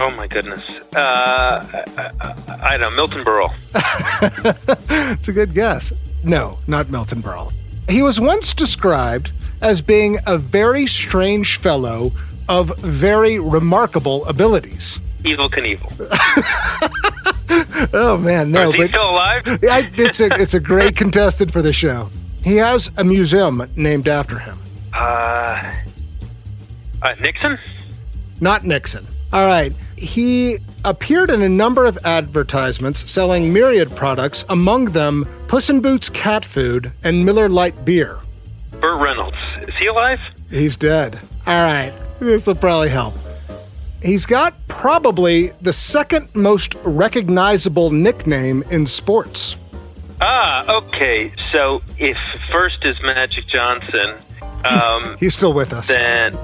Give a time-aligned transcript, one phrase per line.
[0.00, 0.66] Oh my goodness.
[0.96, 1.66] Uh,
[1.98, 3.52] I, I, I don't know, Milton Berle.
[5.12, 5.92] it's a good guess.
[6.24, 7.52] No, not Milton Berle.
[7.86, 12.12] He was once described as being a very strange fellow
[12.48, 14.98] of very remarkable abilities.
[15.22, 15.90] Evel Knievel.
[17.94, 18.70] oh man, no!
[18.70, 19.42] Is he but still alive?
[19.46, 22.08] I, it's a it's a great contestant for the show.
[22.42, 24.58] He has a museum named after him.
[24.94, 25.74] Uh,
[27.02, 27.58] uh, Nixon?
[28.40, 29.06] Not Nixon.
[29.32, 29.72] All right.
[29.96, 36.08] He appeared in a number of advertisements selling myriad products, among them Puss in Boots
[36.08, 38.18] cat food and Miller Lite beer.
[38.80, 39.36] Burt Reynolds.
[39.68, 40.18] Is he alive?
[40.50, 41.20] He's dead.
[41.46, 41.92] All right.
[42.18, 43.14] This will probably help.
[44.02, 49.56] He's got probably the second most recognizable nickname in sports.
[50.22, 51.32] Ah, okay.
[51.52, 52.16] So if
[52.50, 54.14] first is Magic Johnson,
[54.64, 55.88] um, He's still with us.
[55.88, 56.36] then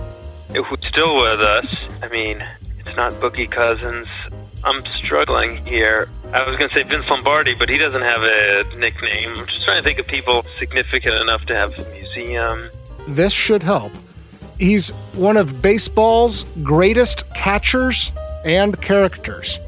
[0.55, 1.67] who's still with us?
[2.03, 2.45] I mean,
[2.97, 4.09] not Boogie Cousins.
[4.65, 6.09] I'm struggling here.
[6.33, 9.31] I was going to say Vince Lombardi, but he doesn't have a nickname.
[9.37, 12.69] I'm just trying to think of people significant enough to have a museum.
[13.07, 13.93] This should help.
[14.59, 18.11] He's one of baseball's greatest catchers
[18.45, 19.59] and characters.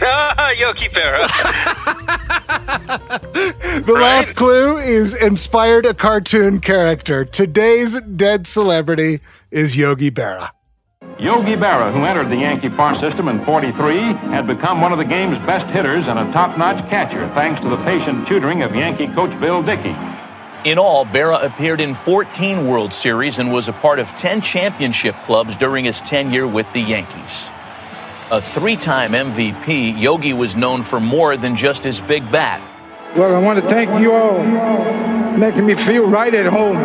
[0.00, 1.28] Ah, Yogi Berra.
[3.86, 7.24] The last clue is inspired a cartoon character.
[7.24, 9.20] Today's dead celebrity
[9.50, 10.50] is Yogi Berra.
[11.18, 15.04] Yogi Berra, who entered the Yankee farm system in 43, had become one of the
[15.04, 19.38] game's best hitters and a top-notch catcher thanks to the patient tutoring of Yankee coach
[19.40, 19.96] Bill Dickey.
[20.66, 25.14] In all, Berra appeared in 14 World Series and was a part of 10 championship
[25.22, 27.50] clubs during his tenure with the Yankees.
[28.30, 32.60] A three time MVP, Yogi was known for more than just his big bat.
[33.16, 34.44] Well, I want to thank you all
[35.38, 36.76] making me feel right at home.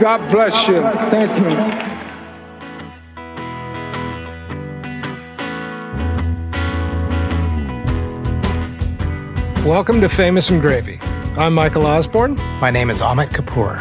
[0.00, 0.80] God bless you.
[1.10, 1.95] Thank you.
[9.66, 11.00] Welcome to Famous and Gravy.
[11.36, 13.78] I'm Michael Osborne, My name is Amit Kapoor.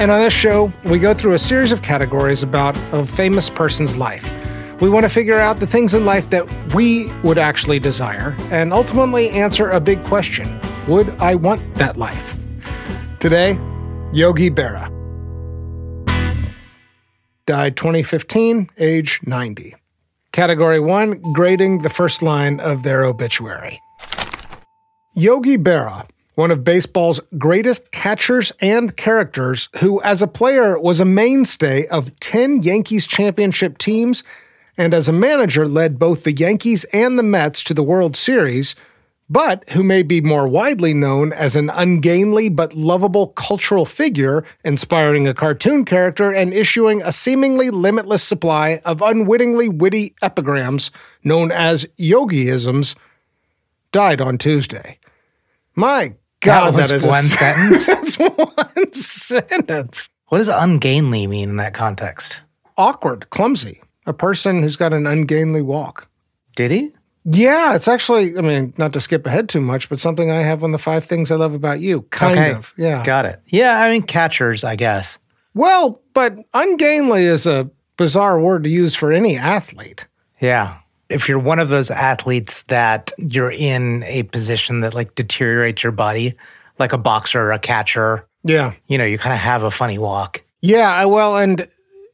[0.00, 3.96] and on this show, we go through a series of categories about a famous person's
[3.96, 4.28] life.
[4.80, 8.72] We want to figure out the things in life that we would actually desire and
[8.72, 12.36] ultimately answer a big question Would I want that life?
[13.20, 13.52] Today,
[14.12, 14.90] Yogi Berra.
[17.46, 19.76] Died 2015, age 90.
[20.32, 23.80] Category 1 Grading the first line of their obituary.
[25.18, 26.06] Yogi Berra,
[26.36, 32.16] one of baseball's greatest catchers and characters, who as a player was a mainstay of
[32.20, 34.22] 10 Yankees championship teams
[34.76, 38.76] and as a manager led both the Yankees and the Mets to the World Series,
[39.28, 45.26] but who may be more widely known as an ungainly but lovable cultural figure, inspiring
[45.26, 50.92] a cartoon character and issuing a seemingly limitless supply of unwittingly witty epigrams
[51.24, 52.94] known as Yogiisms,
[53.90, 54.98] died on Tuesday.
[55.78, 57.86] My God, That was is one a, sentence?
[57.86, 60.08] That's one sentence.
[60.28, 62.40] What does ungainly mean in that context?
[62.76, 63.80] Awkward, clumsy.
[64.04, 66.08] A person who's got an ungainly walk.
[66.56, 66.92] Did he?
[67.24, 70.64] Yeah, it's actually, I mean, not to skip ahead too much, but something I have
[70.64, 72.02] on the five things I love about you.
[72.10, 72.52] Kind Okay.
[72.52, 72.72] of.
[72.76, 73.04] Yeah.
[73.04, 73.40] Got it.
[73.46, 75.18] Yeah, I mean, catchers, I guess.
[75.54, 80.06] Well, but ungainly is a bizarre word to use for any athlete.
[80.40, 80.78] Yeah.
[81.08, 85.92] If you're one of those athletes that you're in a position that like deteriorates your
[85.92, 86.34] body,
[86.78, 88.72] like a boxer or a catcher, Yeah.
[88.86, 90.42] you know, you kind of have a funny walk.
[90.60, 91.66] Yeah, I- well, and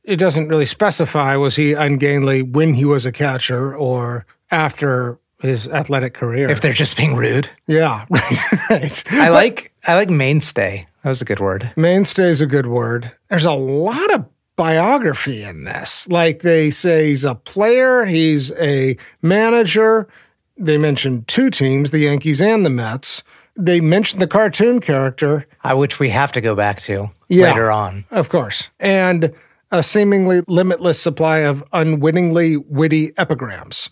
[0.04, 5.66] it doesn't really specify was he ungainly when he was a catcher or after his
[5.68, 6.48] athletic career.
[6.48, 7.50] If they're just being rude.
[7.66, 9.04] yeah, right, right.
[9.12, 10.86] I like I like mainstay.
[11.02, 11.70] That was a good word.
[11.76, 13.10] Mainstay is a good word.
[13.28, 14.24] There's a lot of
[14.56, 16.06] biography in this.
[16.08, 20.08] Like they say he's a player, he's a manager.
[20.56, 23.22] They mentioned two teams, the Yankees and the Mets.
[23.56, 27.50] they mentioned the cartoon character, uh, which we have to go back to Yeah.
[27.52, 28.04] later on.
[28.10, 29.32] of course, and
[29.70, 33.90] a seemingly limitless supply of unwittingly witty epigrams.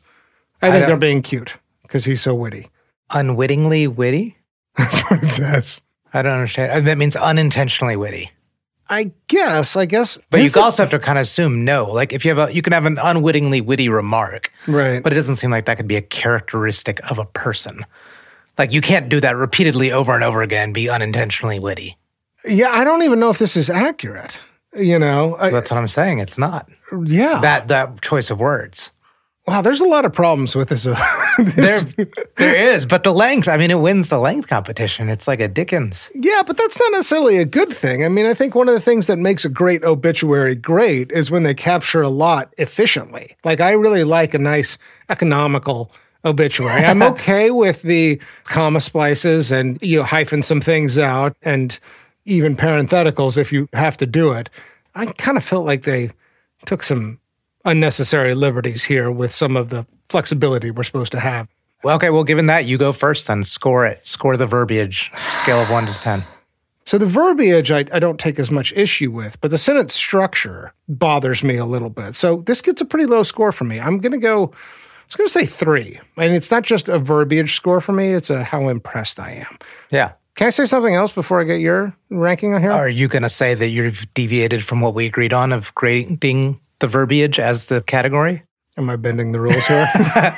[0.62, 2.70] I think don't- they're being cute because he's so witty.
[3.10, 4.36] Unwittingly witty?
[4.76, 5.80] That's what it says.
[6.14, 6.72] I don't understand.
[6.72, 8.30] Uh, That means unintentionally witty.
[8.92, 9.74] I guess.
[9.74, 10.18] I guess.
[10.28, 11.90] But you also have to kind of assume no.
[11.90, 15.02] Like if you have a, you can have an unwittingly witty remark, right.
[15.02, 17.86] but it doesn't seem like that could be a characteristic of a person.
[18.58, 20.74] Like you can't do that repeatedly over and over again.
[20.74, 21.96] Be unintentionally witty.
[22.46, 24.38] yeah, I don't even know if this is accurate.
[24.76, 26.18] You know, I, That's what I'm saying.
[26.18, 26.68] It's not
[27.06, 27.40] yeah.
[27.40, 28.90] that that choice of words.
[29.46, 30.74] Wow, there's a lot of problems with uh,
[31.38, 31.84] this.
[31.94, 32.06] There,
[32.36, 33.48] there is, but the length.
[33.48, 35.08] I mean, it wins the length competition.
[35.08, 36.10] It's like a Dickens.
[36.14, 38.04] Yeah, but that's not necessarily a good thing.
[38.04, 41.30] I mean, I think one of the things that makes a great obituary great is
[41.30, 43.36] when they capture a lot efficiently.
[43.44, 44.78] Like, I really like a nice
[45.08, 45.90] economical
[46.24, 46.84] obituary.
[46.84, 51.78] I'm okay with the comma splices and you know, hyphen some things out and
[52.24, 54.48] even parentheticals if you have to do it.
[54.94, 56.10] I kind of felt like they
[56.66, 57.18] took some
[57.64, 61.48] unnecessary liberties here with some of the flexibility we're supposed to have.
[61.82, 62.10] Well, okay.
[62.10, 63.26] Well, given that, you go first.
[63.26, 64.06] Then score it.
[64.06, 65.10] Score the verbiage.
[65.30, 66.24] Scale of one to ten.
[66.84, 70.72] So the verbiage I, I don't take as much issue with, but the sentence structure
[70.88, 72.16] bothers me a little bit.
[72.16, 73.78] So this gets a pretty low score for me.
[73.78, 76.00] I'm going to go, I was going to say three.
[76.16, 79.58] And it's not just a verbiage score for me, it's a how impressed I am.
[79.90, 80.12] Yeah.
[80.34, 82.72] Can I say something else before I get your ranking on here?
[82.72, 86.58] Are you going to say that you've deviated from what we agreed on of grading
[86.82, 88.42] the verbiage as the category?
[88.76, 89.88] Am I bending the rules here?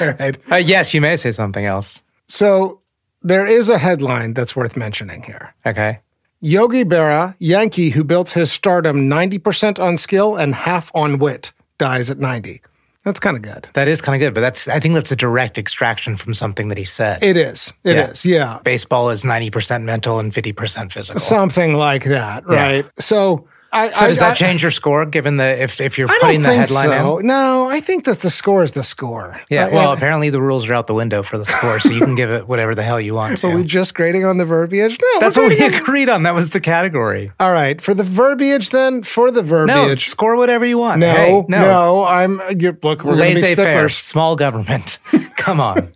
[0.00, 0.36] All right.
[0.50, 2.02] Uh, yes, you may say something else.
[2.28, 2.80] So
[3.22, 5.54] there is a headline that's worth mentioning here.
[5.64, 6.00] Okay.
[6.40, 12.10] Yogi Berra, Yankee who built his stardom 90% on skill and half on wit, dies
[12.10, 12.60] at 90.
[13.04, 13.68] That's kind of good.
[13.74, 16.68] That is kind of good, but that's I think that's a direct extraction from something
[16.68, 17.20] that he said.
[17.22, 17.72] It is.
[17.84, 18.24] It is.
[18.24, 18.36] Yeah.
[18.36, 18.58] yeah.
[18.62, 21.20] Baseball is 90% mental and 50% physical.
[21.20, 22.54] Something like that, Yeah.
[22.56, 22.86] right?
[23.00, 26.18] So, I, so does I- that change your score given the if if you're I
[26.20, 27.18] putting the headline so.
[27.18, 27.26] in?
[27.26, 29.40] No, I think that the score is the score.
[29.48, 32.00] Yeah, Uh, well, apparently the rules are out the window for the score, so you
[32.00, 33.46] can give it whatever the hell you want to.
[33.48, 34.98] are we just grading on the verbiage?
[35.00, 36.24] No, That's what we on- agreed on.
[36.24, 37.32] That was the category.
[37.40, 40.08] All right, for the verbiage, then for the No, verbiage.
[40.08, 41.00] score whatever you want.
[41.00, 41.60] No, Hey, no.
[41.60, 42.42] no, I'm.
[42.58, 43.96] You're, look, we're going to be Laissez faire, sticklers.
[43.96, 44.98] small government.
[45.36, 45.92] Come on.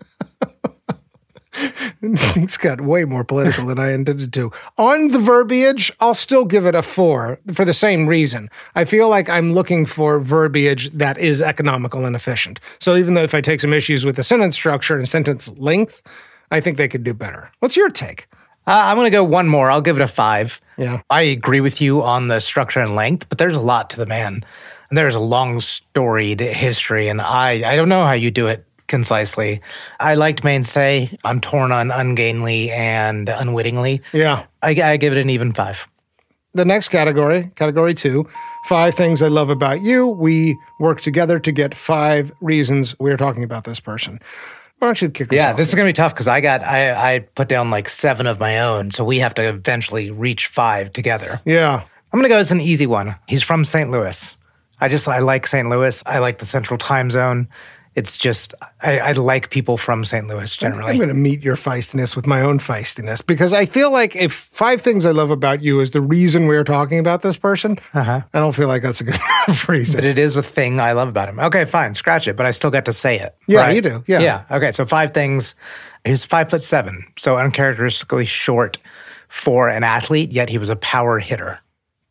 [2.16, 4.52] Things got way more political than I intended to.
[4.76, 8.50] On the verbiage, I'll still give it a four for the same reason.
[8.74, 12.60] I feel like I'm looking for verbiage that is economical and efficient.
[12.78, 16.02] So even though if I take some issues with the sentence structure and sentence length,
[16.50, 17.50] I think they could do better.
[17.60, 18.28] What's your take?
[18.66, 19.70] Uh, I'm going to go one more.
[19.70, 20.60] I'll give it a five.
[20.76, 21.00] Yeah.
[21.08, 24.06] I agree with you on the structure and length, but there's a lot to the
[24.06, 24.44] man.
[24.90, 28.64] And there's a long storied history, and I, I don't know how you do it
[28.88, 29.60] concisely.
[30.00, 31.16] I liked Mainstay.
[31.24, 34.02] I'm torn on ungainly and unwittingly.
[34.12, 34.44] Yeah.
[34.62, 35.86] I, I give it an even five.
[36.54, 38.26] The next category, category two,
[38.66, 40.06] five things I love about you.
[40.06, 44.20] We work together to get five reasons we're talking about this person.
[44.78, 45.56] Why don't you kick us Yeah, off?
[45.58, 48.38] this is gonna be tough because I got I I put down like seven of
[48.40, 51.40] my own, so we have to eventually reach five together.
[51.44, 51.82] yeah.
[52.12, 53.14] I'm gonna go as an easy one.
[53.26, 53.90] He's from St.
[53.90, 54.38] Louis.
[54.80, 55.68] I just I like St.
[55.68, 56.02] Louis.
[56.06, 57.48] I like the Central Time Zone.
[57.96, 60.26] It's just I, I like people from St.
[60.28, 60.90] Louis generally.
[60.90, 64.32] I'm going to meet your feistiness with my own feistiness because I feel like if
[64.52, 68.20] five things I love about you is the reason we're talking about this person, Uh-huh.
[68.34, 69.18] I don't feel like that's a good
[69.68, 69.96] reason.
[69.96, 71.40] But it is a thing I love about him.
[71.40, 73.34] Okay, fine, scratch it, but I still get to say it.
[73.48, 73.74] Yeah, right?
[73.74, 74.04] you do.
[74.06, 74.20] Yeah.
[74.20, 74.44] Yeah.
[74.50, 75.54] Okay, so five things.
[76.04, 78.76] He's five foot seven, so uncharacteristically short
[79.28, 81.58] for an athlete, yet he was a power hitter.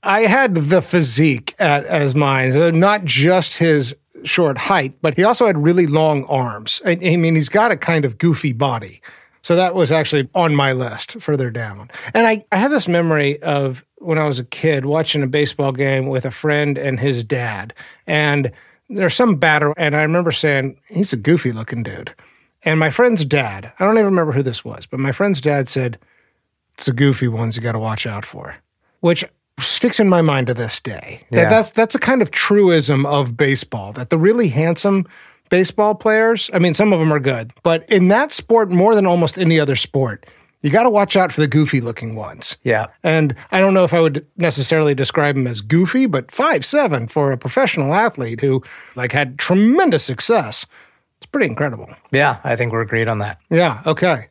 [0.03, 5.23] I had the physique at, as mine, so not just his short height, but he
[5.23, 6.81] also had really long arms.
[6.85, 9.01] I, I mean, he's got a kind of goofy body.
[9.41, 11.91] So that was actually on my list further down.
[12.13, 15.71] And I, I have this memory of when I was a kid watching a baseball
[15.71, 17.73] game with a friend and his dad.
[18.07, 18.51] And
[18.89, 22.13] there's some batter, and I remember saying, he's a goofy looking dude.
[22.63, 25.69] And my friend's dad, I don't even remember who this was, but my friend's dad
[25.69, 25.99] said,
[26.75, 28.55] it's the goofy ones you got to watch out for,
[28.99, 29.23] which
[29.59, 31.21] sticks in my mind to this day.
[31.31, 31.49] That- Yeah.
[31.49, 35.05] that's that's a kind of truism of baseball that the really handsome
[35.49, 39.05] baseball players, I mean, some of them are good, but in that sport, more than
[39.05, 40.25] almost any other sport,
[40.61, 42.57] you got to watch out for the goofy looking ones.
[42.63, 42.87] Yeah.
[43.03, 47.07] And I don't know if I would necessarily describe him as goofy, but five seven
[47.07, 48.63] for a professional athlete who
[48.95, 50.65] like had tremendous success.
[51.17, 51.87] It's pretty incredible.
[52.11, 53.37] Yeah, I think we're agreed on that.
[53.49, 53.81] Yeah.
[53.85, 54.27] Okay.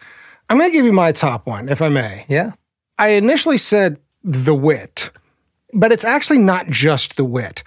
[0.50, 2.26] I'm going to give you my top one, if I may.
[2.28, 2.50] Yeah.
[2.99, 5.11] I initially said the wit,
[5.73, 7.62] but it's actually not just the wit.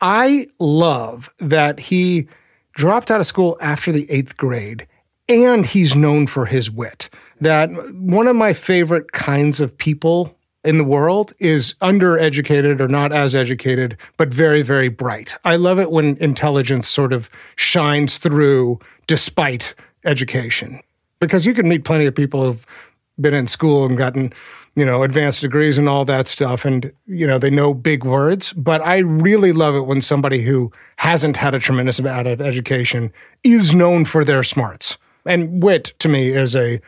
[0.00, 2.28] I love that he
[2.74, 4.86] dropped out of school after the eighth grade
[5.28, 7.08] and he's known for his wit.
[7.40, 13.12] That one of my favorite kinds of people in the world is undereducated or not
[13.12, 15.36] as educated, but very, very bright.
[15.44, 19.74] I love it when intelligence sort of shines through despite
[20.04, 20.80] education.
[21.20, 22.66] Because you can meet plenty of people who've
[23.20, 24.32] been in school and gotten,
[24.74, 26.64] you know, advanced degrees and all that stuff.
[26.64, 28.52] And, you know, they know big words.
[28.52, 33.12] But I really love it when somebody who hasn't had a tremendous amount of education
[33.42, 34.96] is known for their smarts.
[35.26, 36.80] And wit to me is a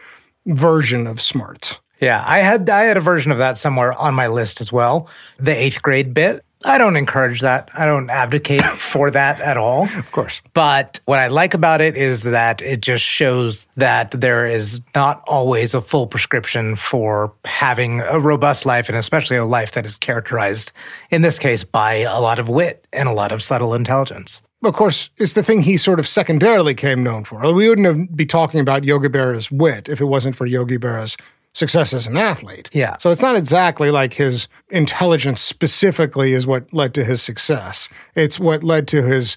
[0.46, 1.78] version of smarts.
[2.00, 5.08] Yeah, I had I had a version of that somewhere on my list as well.
[5.38, 6.44] The eighth grade bit.
[6.64, 7.70] I don't encourage that.
[7.74, 9.88] I don't advocate for that at all.
[9.96, 10.40] Of course.
[10.54, 15.22] But what I like about it is that it just shows that there is not
[15.26, 19.96] always a full prescription for having a robust life and especially a life that is
[19.96, 20.72] characterized,
[21.10, 24.42] in this case, by a lot of wit and a lot of subtle intelligence.
[24.64, 27.40] Of course, it's the thing he sort of secondarily came known for.
[27.52, 31.16] We wouldn't have, be talking about Yogi Berra's wit if it wasn't for Yogi Berra's
[31.54, 32.70] success as an athlete.
[32.72, 32.96] Yeah.
[32.98, 37.88] So it's not exactly like his intelligence specifically is what led to his success.
[38.14, 39.36] It's what led to his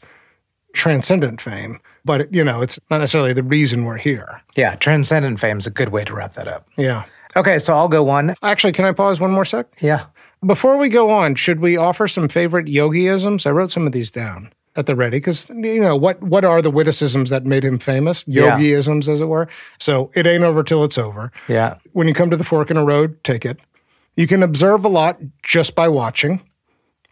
[0.74, 1.80] transcendent fame.
[2.06, 4.42] But, you know, it's not necessarily the reason we're here.
[4.56, 6.68] Yeah, transcendent fame is a good way to wrap that up.
[6.78, 7.06] Yeah.
[7.36, 8.36] Okay, so I'll go one.
[8.44, 9.68] Actually, can I pause one more sec?
[9.82, 10.06] Yeah.
[10.46, 13.48] Before we go on, should we offer some favorite yogiisms?
[13.48, 16.62] I wrote some of these down at the ready because you know what what are
[16.62, 18.24] the witticisms that made him famous?
[18.28, 18.58] Yeah.
[18.58, 19.48] yogiisms as it were.
[19.80, 21.32] So it ain't over till it's over.
[21.48, 21.76] Yeah.
[21.94, 23.58] when you come to the fork in a road take it.
[24.16, 26.42] You can observe a lot just by watching.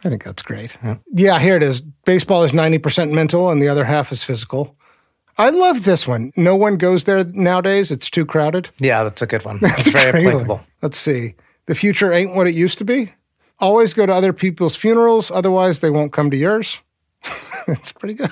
[0.05, 0.75] I think that's great.
[1.13, 1.39] Yeah.
[1.39, 1.81] Here it is.
[2.05, 4.75] Baseball is 90% mental and the other half is physical.
[5.37, 6.31] I love this one.
[6.35, 7.89] No one goes there nowadays.
[7.91, 8.69] It's too crowded.
[8.79, 9.59] Yeah, that's a good one.
[9.61, 10.33] That's very Great one.
[10.35, 10.61] applicable.
[10.81, 11.35] let's see.
[11.65, 13.11] The future ain't what it used to be.
[13.59, 15.31] Always go to other people's funerals.
[15.31, 16.79] Otherwise they won't come to yours
[17.67, 18.31] it's pretty good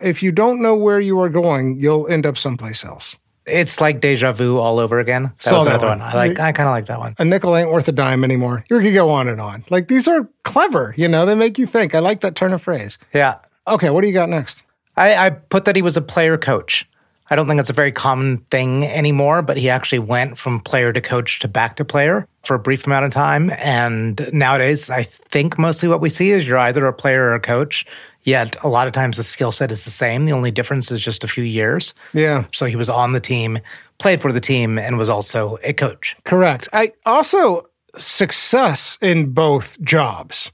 [0.00, 4.00] if you don't know where you are going you'll end up someplace else It's like
[4.00, 5.24] deja vu all over again.
[5.24, 5.98] That Saw was that another one.
[5.98, 6.08] one.
[6.08, 6.38] I like.
[6.38, 7.14] I kind of like that one.
[7.18, 8.64] a nickel ain't worth a dime anymore.
[8.70, 9.64] You could go on and on.
[9.70, 11.94] Like these are clever, you know, they make you think.
[11.94, 12.98] I like that turn of phrase.
[13.12, 13.38] Yeah.
[13.66, 14.62] Okay, what do you got next?
[14.96, 16.86] I, I put that he was a player coach.
[17.32, 20.92] I don't think it's a very common thing anymore, but he actually went from player
[20.92, 23.50] to coach to back to player for a brief amount of time.
[23.56, 27.40] And nowadays, I think mostly what we see is you're either a player or a
[27.40, 27.86] coach.
[28.24, 30.26] Yet a lot of times the skill set is the same.
[30.26, 31.94] The only difference is just a few years.
[32.12, 33.58] Yeah, So he was on the team,
[33.98, 36.16] played for the team, and was also a coach.
[36.24, 36.68] correct.
[36.72, 40.52] I also success in both jobs.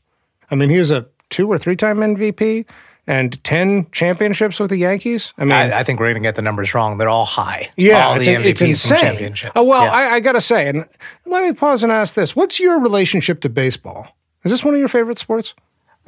[0.51, 2.65] I mean, he was a two or three time MVP
[3.09, 5.33] and 10 championships with the Yankees.
[5.39, 6.99] I mean, I, I think we're going to get the numbers wrong.
[6.99, 7.71] They're all high.
[7.77, 9.35] yeah, all it's, the it's insane.
[9.55, 9.93] Oh, well, Yeah.
[9.93, 10.85] I, I got to say, and
[11.25, 12.35] let me pause and ask this.
[12.35, 14.09] What's your relationship to baseball?
[14.45, 15.55] Is this one of your favorite sports?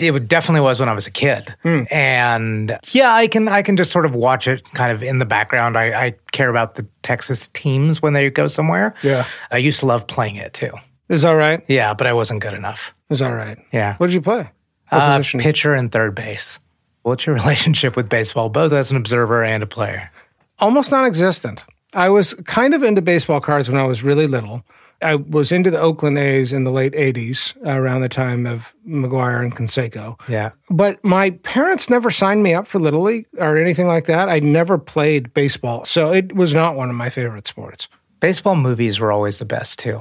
[0.01, 1.83] It definitely was when I was a kid, Hmm.
[1.91, 5.25] and yeah, I can I can just sort of watch it kind of in the
[5.27, 5.77] background.
[5.77, 8.95] I, I care about the Texas teams when they go somewhere.
[9.03, 9.27] Yeah.
[9.51, 10.71] I used to love playing it too.
[11.09, 11.65] Is that right?
[11.69, 12.93] Yeah, but I wasn't good enough.
[13.11, 13.59] Is that right?
[13.73, 14.51] Yeah, What did you play?
[14.91, 15.41] What uh, position?
[15.41, 16.59] pitcher and third base.
[17.03, 20.11] What's your relationship with baseball, both as an observer and a player?
[20.61, 21.63] almost non-existent.
[21.95, 24.65] I was kind of into baseball cards when I was really little.
[25.01, 29.41] I was into the Oakland A's in the late '80s, around the time of McGwire
[29.41, 30.19] and Canseco.
[30.29, 34.29] Yeah, But my parents never signed me up for Little League or anything like that.
[34.29, 37.87] I never played baseball, so it was not one of my favorite sports.
[38.21, 40.01] baseball movies were always the best too,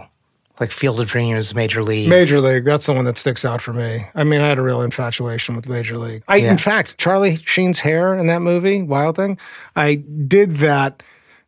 [0.59, 2.09] like Field of Dreams, Major League.
[2.09, 4.07] Major League, that's the one that sticks out for me.
[4.15, 6.23] I mean, I had a real infatuation with Major League.
[6.27, 6.51] I, Yeah.
[6.51, 9.37] in fact, Charlie Sheen's hair in that movie, Wild Thing,
[9.75, 9.95] I
[10.27, 11.03] did that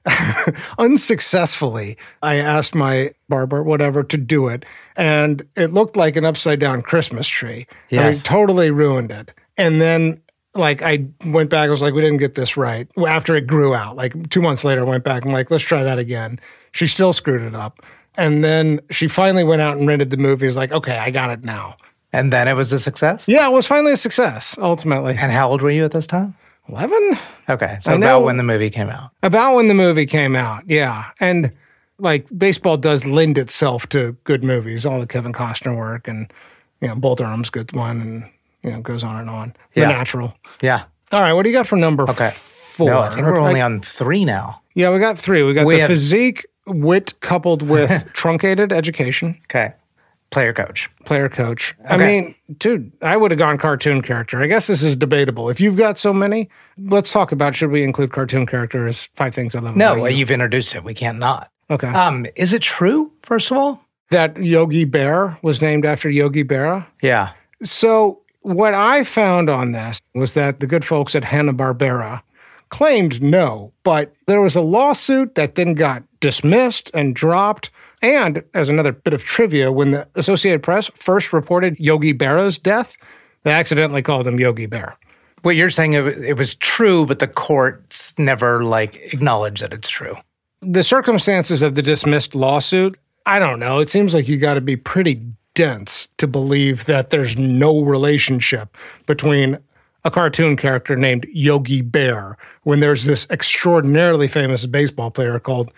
[0.79, 1.97] unsuccessfully.
[2.21, 4.65] I asked my barber, whatever, to do it,
[4.95, 7.67] and it looked like an upside down Christmas tree.
[7.91, 8.23] I mean, Yes.
[8.23, 9.31] totally ruined it.
[9.57, 10.21] And then,
[10.55, 11.67] like, I went back.
[11.67, 12.87] I was like, we didn't get this right.
[13.07, 15.25] After it grew out, like two months later, I went back.
[15.25, 16.39] I'm like, let's try that again.
[16.71, 17.81] She still screwed it up.
[18.17, 20.47] And then she finally went out and rented the movie.
[20.47, 21.75] Is like, okay, I got it now.
[22.11, 23.27] and then it was a success.
[23.27, 24.57] Yeah, it was finally a success.
[24.59, 26.35] Ultimately, And how old were you at this time?
[26.69, 27.17] Eleven.
[27.49, 29.11] Okay, so I about know- when the movie came out.
[29.23, 31.05] About when the movie came out, yeah.
[31.19, 31.51] And
[31.97, 36.31] like baseball does lend itself to good movies, all the Kevin Costner work and
[36.81, 38.23] you know, Bull Durham's good one and
[38.63, 39.53] you know, goes on and on.
[39.73, 39.87] The Yeah.
[39.87, 40.33] natural.
[40.61, 40.83] Yeah.
[41.11, 42.31] All right, what do you got for number Okay.
[42.73, 42.89] four?
[42.89, 44.61] No, I think we're only on three now.
[44.75, 45.43] Yeah, we got three.
[45.43, 49.73] We got We the have- physique, wit coupled with truncated education, Okay.
[50.31, 50.89] Player coach.
[51.05, 51.73] player coach.
[51.89, 54.41] I mean, dude, I would have gone cartoon character.
[54.43, 55.49] I guess this is debatable.
[55.49, 59.33] If you've got so many, let's talk about should we include cartoon character as five
[59.33, 60.15] things I love No, you?
[60.17, 60.83] you've introduced it.
[60.83, 61.49] We can't not.
[61.71, 61.87] Okay.
[61.87, 63.83] Um, is it true, first of all?
[64.11, 66.85] that Yogi Bear was named after Yogi Berra.
[67.01, 67.31] Yeah.
[67.61, 72.21] So, what I found on this was that the good folks at Hanna-Barbera
[72.69, 77.69] claimed no, but there was a lawsuit that then got dismissed and dropped.
[78.01, 82.95] And as another bit of trivia, when the Associated Press first reported Yogi Berra's death,
[83.43, 84.95] they accidentally called him Yogi Bear.
[85.41, 89.89] What you're saying it, it was true, but the courts never like acknowledged that it's
[89.89, 90.15] true.
[90.61, 93.79] The circumstances of the dismissed lawsuit, I don't know.
[93.79, 95.21] It seems like you got to be pretty
[95.53, 98.75] dense to believe that there's no relationship
[99.05, 99.57] between
[100.05, 105.71] a cartoon character named Yogi Bear when there's this extraordinarily famous baseball player called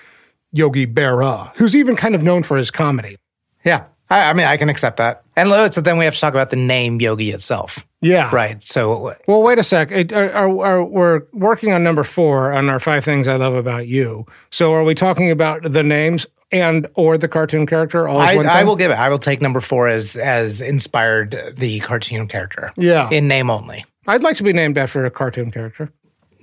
[0.51, 3.17] Yogi Berra, who's even kind of known for his comedy.
[3.63, 3.85] Yeah.
[4.09, 5.23] I, I mean, I can accept that.
[5.35, 7.85] And so then we have to talk about the name Yogi itself.
[8.01, 8.33] Yeah.
[8.33, 8.61] Right.
[8.61, 9.91] So, well, wait a sec.
[9.91, 13.53] It, are, are, are, we're working on number four on our five things I love
[13.53, 14.25] about you.
[14.49, 18.07] So, are we talking about the names and or the cartoon character?
[18.07, 18.95] All I, I will give it.
[18.95, 22.73] I will take number four as as inspired the cartoon character.
[22.75, 23.09] Yeah.
[23.11, 23.85] In name only.
[24.07, 25.89] I'd like to be named after a cartoon character.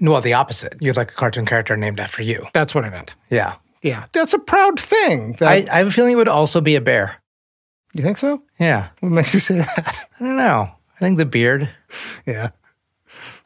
[0.01, 0.77] Well, the opposite.
[0.81, 2.47] You'd like a cartoon character named after you.
[2.55, 3.15] That's what I meant.
[3.31, 3.57] Yeah.
[3.83, 4.07] Yeah.
[4.13, 5.37] That's a proud thing.
[5.39, 5.49] That...
[5.49, 7.17] I, I have a feeling it would also be a bear.
[7.95, 8.43] You think so?
[8.59, 8.89] Yeah.
[9.01, 10.09] What makes you say that?
[10.21, 10.71] I don't know.
[10.97, 11.69] I think the beard.
[12.27, 12.51] Yeah.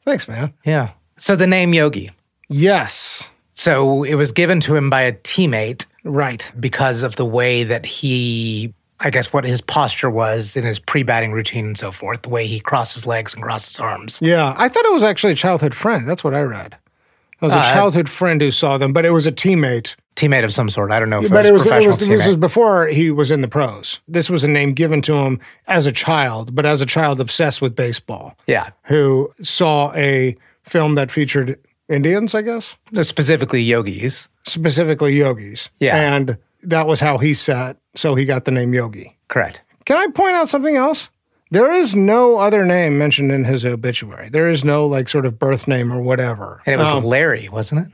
[0.04, 0.52] Thanks, man.
[0.64, 0.90] Yeah.
[1.16, 2.10] So the name Yogi.
[2.48, 3.30] Yes.
[3.54, 5.86] So it was given to him by a teammate.
[6.04, 6.50] Right.
[6.58, 11.02] Because of the way that he, I guess, what his posture was in his pre
[11.02, 14.18] batting routine and so forth, the way he crossed his legs and crossed his arms.
[14.20, 14.54] Yeah.
[14.56, 16.08] I thought it was actually a childhood friend.
[16.08, 16.76] That's what I read.
[17.42, 19.96] It was a uh, childhood friend who saw them, but it was a teammate.
[20.14, 20.92] Teammate of some sort.
[20.92, 23.10] I don't know if but it was, it was, it was this was before he
[23.10, 23.98] was in the pros.
[24.06, 27.60] This was a name given to him as a child, but as a child obsessed
[27.60, 28.36] with baseball.
[28.46, 28.70] Yeah.
[28.84, 31.58] Who saw a film that featured
[31.88, 32.76] Indians, I guess?
[33.02, 34.28] Specifically yogis.
[34.44, 35.68] Specifically yogis.
[35.80, 35.96] Yeah.
[35.96, 39.16] And that was how he sat, so he got the name Yogi.
[39.28, 39.60] Correct.
[39.84, 41.08] Can I point out something else?
[41.52, 44.30] There is no other name mentioned in his obituary.
[44.30, 46.62] There is no like sort of birth name or whatever.
[46.64, 47.92] And it was um, Larry, wasn't it?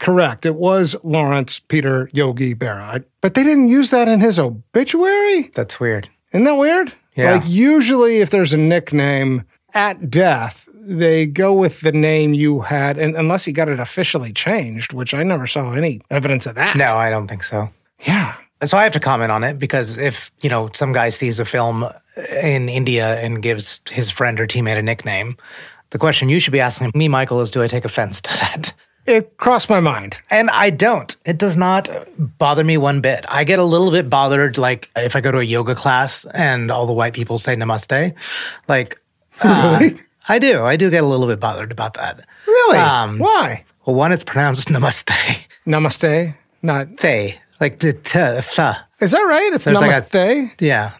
[0.00, 0.44] Correct.
[0.44, 3.04] It was Lawrence Peter Yogi Berra.
[3.20, 5.50] But they didn't use that in his obituary?
[5.54, 6.10] That's weird.
[6.32, 6.92] Isn't that weird?
[7.14, 7.34] Yeah.
[7.34, 9.44] Like usually if there's a nickname
[9.74, 14.32] at death, they go with the name you had, and unless he got it officially
[14.32, 16.76] changed, which I never saw any evidence of that.
[16.76, 17.70] No, I don't think so.
[18.00, 18.34] Yeah.
[18.64, 21.44] So I have to comment on it because if, you know, some guy sees a
[21.44, 21.88] film
[22.42, 25.36] in India and gives his friend or teammate a nickname,
[25.90, 28.74] the question you should be asking me, Michael, is do I take offense to that?
[29.06, 30.18] It crossed my mind.
[30.28, 31.16] And I don't.
[31.24, 31.88] It does not
[32.38, 33.24] bother me one bit.
[33.28, 36.70] I get a little bit bothered, like if I go to a yoga class and
[36.70, 38.14] all the white people say namaste.
[38.68, 39.00] Like,
[39.44, 39.94] really?
[39.94, 40.64] Uh, I do.
[40.64, 42.22] I do get a little bit bothered about that.
[42.46, 42.78] Really?
[42.78, 43.64] Um, Why?
[43.86, 45.38] Well, one, it's pronounced namaste.
[45.66, 47.40] Namaste, not they.
[47.60, 48.76] Like the th, th.
[49.00, 49.52] Is that right?
[49.52, 50.14] It's There's namaste.
[50.14, 50.92] Like a, yeah,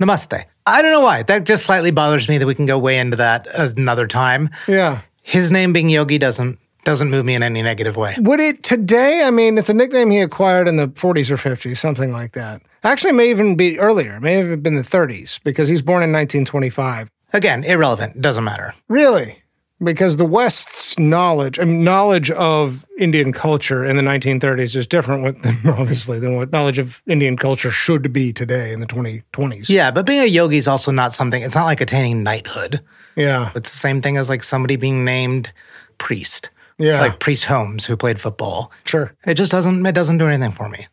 [0.00, 0.44] namaste.
[0.66, 1.22] I don't know why.
[1.22, 4.50] That just slightly bothers me that we can go way into that another time.
[4.68, 5.00] Yeah.
[5.22, 8.16] His name being Yogi doesn't doesn't move me in any negative way.
[8.18, 9.22] Would it today?
[9.22, 12.60] I mean, it's a nickname he acquired in the 40s or 50s, something like that.
[12.82, 14.16] Actually, it may even be earlier.
[14.16, 17.08] It may have been the 30s because he's born in 1925.
[17.32, 18.20] Again, irrelevant.
[18.20, 18.74] Doesn't matter.
[18.88, 19.41] Really?
[19.82, 25.24] Because the West's knowledge, I mean, knowledge of Indian culture in the 1930s is different,
[25.24, 29.68] with, obviously, than what knowledge of Indian culture should be today in the 2020s.
[29.68, 31.42] Yeah, but being a yogi is also not something.
[31.42, 32.80] It's not like attaining knighthood.
[33.16, 35.52] Yeah, it's the same thing as like somebody being named
[35.98, 36.50] priest.
[36.78, 38.72] Yeah, like Priest Holmes, who played football.
[38.84, 39.84] Sure, it just doesn't.
[39.84, 40.86] It doesn't do anything for me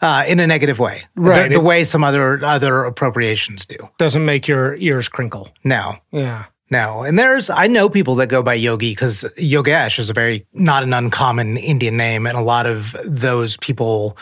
[0.00, 1.48] uh, in a negative way, right?
[1.48, 5.48] The, the way some other other appropriations do doesn't make your ears crinkle.
[5.64, 7.02] No, yeah, no.
[7.02, 10.82] And there's I know people that go by Yogi because Yogesh is a very not
[10.82, 14.16] an uncommon Indian name, and a lot of those people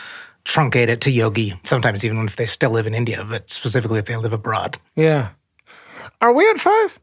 [0.45, 1.53] truncate it to Yogi.
[1.63, 4.79] Sometimes even if they still live in India, but specifically if they live abroad.
[4.95, 5.29] Yeah.
[6.21, 6.99] Are we at five?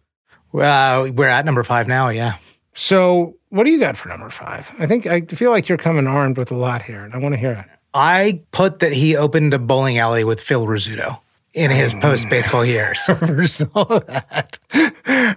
[0.55, 2.09] Uh, we're at number five now.
[2.09, 2.37] Yeah.
[2.75, 4.73] So, what do you got for number five?
[4.79, 7.35] I think I feel like you're coming armed with a lot here, and I want
[7.35, 7.79] to hear it.
[7.93, 11.21] I put that he opened a bowling alley with Phil Rizzuto
[11.55, 13.01] in his post baseball years.
[13.09, 14.59] Never saw that.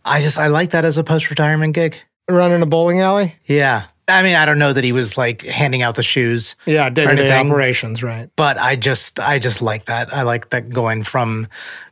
[0.04, 1.96] I just I like that as a post retirement gig.
[2.28, 3.36] Running a bowling alley?
[3.46, 3.86] Yeah.
[4.10, 6.56] I mean, I don't know that he was like handing out the shoes.
[6.66, 8.30] Yeah, day to day operations, right?
[8.38, 10.14] But I just I just like that.
[10.14, 11.48] I like that going from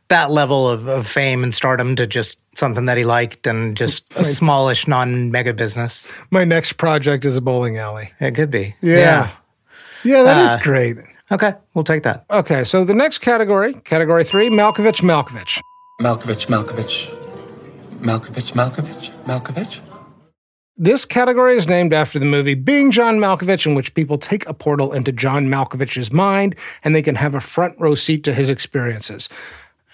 [0.08, 4.04] that level of, of fame and stardom to just something that he liked and just
[4.16, 6.06] a smallish non mega business.
[6.30, 8.10] My next project is a bowling alley.
[8.20, 8.74] It could be.
[8.80, 8.96] Yeah.
[8.96, 9.30] Yeah,
[10.04, 10.96] yeah that uh, is great.
[11.30, 12.24] Okay, we'll take that.
[12.30, 15.60] Okay, so the next category, category three, Malkovich Malkovich.
[16.00, 17.12] Malkovich Malkovich.
[17.98, 19.80] Malkovich Malkovich Malkovich.
[20.78, 24.52] This category is named after the movie Being John Malkovich, in which people take a
[24.52, 28.50] portal into John Malkovich's mind and they can have a front row seat to his
[28.50, 29.28] experiences.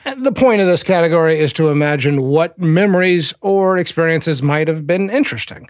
[0.05, 5.09] The point of this category is to imagine what memories or experiences might have been
[5.09, 5.69] interesting.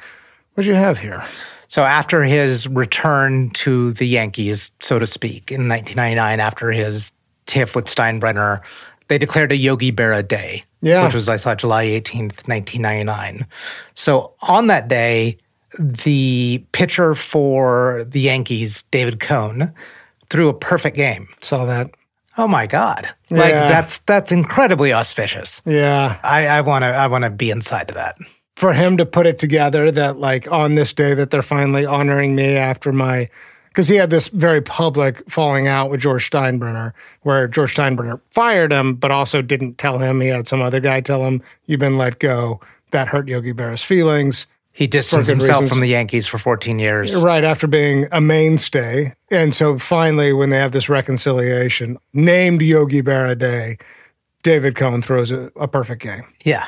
[0.54, 1.22] What'd you have here?
[1.72, 7.10] So after his return to the Yankees, so to speak, in 1999, after his
[7.46, 8.60] tiff with Steinbrenner,
[9.08, 11.02] they declared a Yogi Berra Day, Yeah.
[11.06, 13.46] which was I saw July 18th, 1999.
[13.94, 15.38] So on that day,
[15.78, 19.72] the pitcher for the Yankees, David Cone,
[20.28, 21.26] threw a perfect game.
[21.40, 21.90] Saw that.
[22.36, 23.08] Oh my God!
[23.30, 23.68] Like Yeah.
[23.70, 25.62] that's that's incredibly auspicious.
[25.64, 26.18] Yeah.
[26.22, 28.16] I, I want to I want to be inside of that.
[28.56, 32.34] For him to put it together that, like, on this day that they're finally honoring
[32.34, 33.28] me after my,
[33.68, 38.70] because he had this very public falling out with George Steinbrenner, where George Steinbrenner fired
[38.70, 40.20] him, but also didn't tell him.
[40.20, 42.60] He had some other guy tell him, You've been let go.
[42.90, 44.46] That hurt Yogi Berra's feelings.
[44.72, 45.70] He distanced himself reasons.
[45.70, 47.14] from the Yankees for 14 years.
[47.22, 49.14] Right after being a mainstay.
[49.30, 53.76] And so finally, when they have this reconciliation, named Yogi Berra Day,
[54.42, 56.24] David Cone throws a, a perfect game.
[56.44, 56.66] Yeah.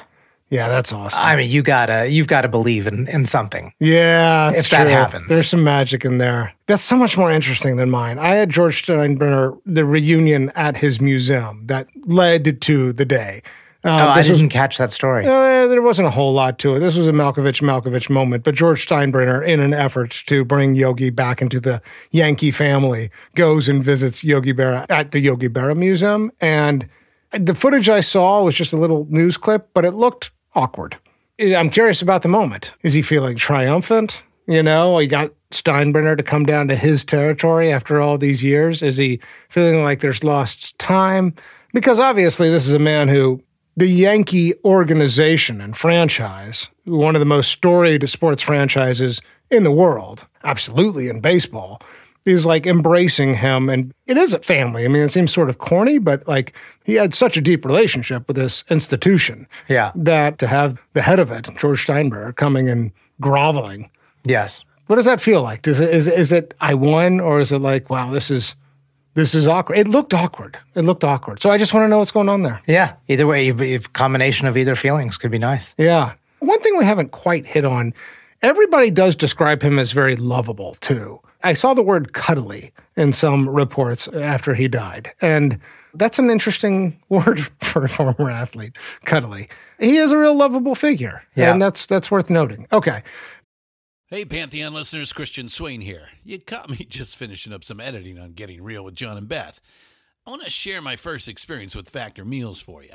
[0.51, 1.23] Yeah, that's awesome.
[1.23, 3.73] I mean, you gotta you've got to believe in in something.
[3.81, 4.93] yeah, it's if that true.
[4.93, 5.29] happens.
[5.29, 6.53] There's some magic in there.
[6.67, 8.19] That's so much more interesting than mine.
[8.19, 13.43] I had George Steinbrenner, the reunion at his museum that led to the day.
[13.85, 15.27] Um, oh, I didn't catch that story.
[15.27, 16.79] Uh, there wasn't a whole lot to it.
[16.81, 21.11] This was a Malkovich Malkovich moment, but George Steinbrenner, in an effort to bring Yogi
[21.11, 26.33] back into the Yankee family, goes and visits Yogi Berra at the Yogi Berra Museum.
[26.41, 26.89] And
[27.39, 30.97] the footage I saw was just a little news clip, but it looked awkward.
[31.41, 32.73] I'm curious about the moment.
[32.83, 34.23] Is he feeling triumphant?
[34.47, 38.83] You know, he got Steinbrenner to come down to his territory after all these years.
[38.83, 41.35] Is he feeling like there's lost time?
[41.73, 43.43] Because obviously, this is a man who
[43.77, 49.21] the Yankee organization and franchise, one of the most storied sports franchises
[49.51, 51.81] in the world, absolutely in baseball,
[52.25, 53.69] is like embracing him.
[53.69, 54.85] And it is a family.
[54.85, 58.27] I mean, it seems sort of corny, but like he had such a deep relationship
[58.29, 59.93] with this institution Yeah.
[59.95, 63.91] that to have the head of it, George Steinbrenner, coming and groveling.
[64.25, 64.61] Yes.
[64.87, 65.63] What does that feel like?
[65.63, 68.55] Does it is is it I won or is it like wow this is
[69.15, 69.79] this is awkward?
[69.79, 70.59] It looked awkward.
[70.75, 71.41] It looked awkward.
[71.41, 72.61] So I just want to know what's going on there.
[72.67, 72.95] Yeah.
[73.09, 75.75] Either way, if combination of either feelings could be nice.
[75.79, 76.13] Yeah.
[76.41, 77.95] One thing we haven't quite hit on
[78.43, 81.19] everybody does describe him as very lovable too.
[81.45, 85.13] I saw the word cuddly in some reports after he died.
[85.21, 85.61] And
[85.95, 88.73] that's an interesting word for a former athlete,
[89.05, 89.49] cuddly.
[89.79, 91.23] He is a real lovable figure.
[91.37, 91.53] Yeah.
[91.53, 92.67] And that's that's worth noting.
[92.73, 93.03] Okay.
[94.09, 96.09] Hey, Pantheon listeners, Christian Swain here.
[96.25, 99.61] You caught me just finishing up some editing on Getting Real with John and Beth.
[100.27, 102.95] I want to share my first experience with Factor Meals for you.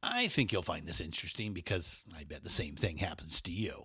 [0.00, 3.84] I think you'll find this interesting because I bet the same thing happens to you.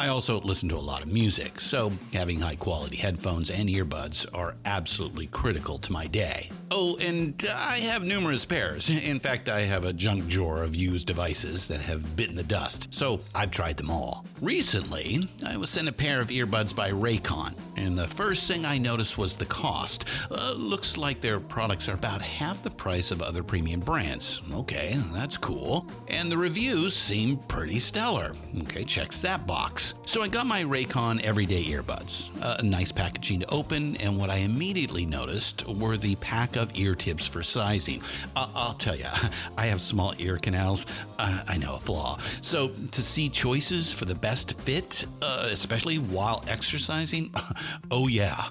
[0.00, 4.26] I also listen to a lot of music, so having high quality headphones and earbuds
[4.32, 6.48] are absolutely critical to my day.
[6.70, 8.88] Oh, and I have numerous pairs.
[8.88, 12.94] In fact, I have a junk drawer of used devices that have bitten the dust,
[12.94, 14.24] so I've tried them all.
[14.40, 18.78] Recently, I was sent a pair of earbuds by Raycon, and the first thing I
[18.78, 20.04] noticed was the cost.
[20.30, 24.42] Uh, looks like their products are about half the price of other premium brands.
[24.52, 25.86] Okay, that's cool.
[26.08, 28.34] And the reviews seem pretty stellar.
[28.62, 29.94] Okay, checks that box.
[30.04, 32.30] So I got my Raycon everyday earbuds.
[32.62, 37.26] Nice packaging to open, and what I immediately noticed were the pack of ear tips
[37.26, 38.02] for sizing.
[38.36, 39.06] Uh, I'll tell you,
[39.56, 40.86] I have small ear canals.
[41.18, 42.18] Uh, I know a flaw.
[42.42, 47.32] So to see choices for the best fit, uh, especially while exercising,
[47.90, 48.50] oh yeah.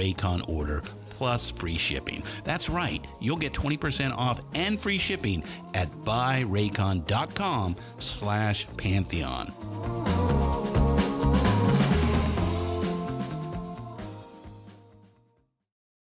[0.00, 2.22] Raycon order plus free shipping.
[2.44, 9.52] That's right, you'll get 20% off and free shipping at buyraycon.com slash Pantheon.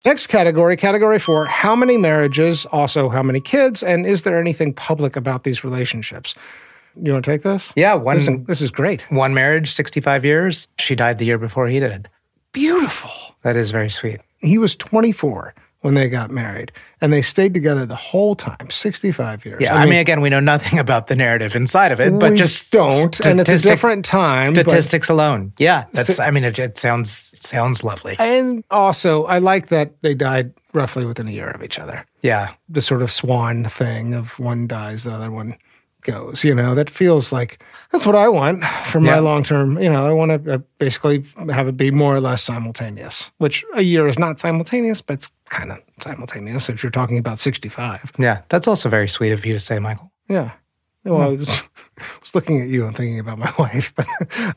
[0.06, 4.74] Next category, category four how many marriages, also how many kids, and is there anything
[4.74, 6.34] public about these relationships?
[7.02, 7.72] You want to take this?
[7.76, 8.18] Yeah, one.
[8.18, 9.04] This is, this is great.
[9.12, 10.68] One marriage, 65 years.
[10.80, 12.10] She died the year before he did.
[12.54, 13.12] Beautiful.
[13.42, 14.22] That is very sweet.
[14.40, 19.44] He was 24 when they got married, and they stayed together the whole time 65
[19.46, 19.62] years.
[19.62, 22.72] Yeah, I mean, again, we know nothing about the narrative inside of it, but just
[22.72, 24.56] don't, and it's a different time.
[24.56, 25.52] Statistics alone.
[25.58, 26.14] Yeah, that's.
[26.14, 28.16] Sta- I mean, it, it sounds it sounds lovely.
[28.18, 32.06] and also, I like that they died roughly within a year of each other.
[32.22, 35.58] Yeah, The sort of swan thing of one dies, the other one
[36.04, 36.44] goes.
[36.44, 37.62] You know, that feels like
[37.92, 39.20] that's what I want for my Yeah.
[39.20, 39.80] long term.
[39.82, 43.64] You know, I want to uh, basically have it be more or less simultaneous, which
[43.76, 48.12] a year is not simultaneous, but it's kind of simultaneous if you're talking about 65.
[48.18, 50.12] yeah, that's also very sweet of you to say, Michael.
[50.30, 50.52] Yeah.
[51.06, 51.64] Well, I was,
[52.22, 54.08] was looking at you and thinking about my wife, but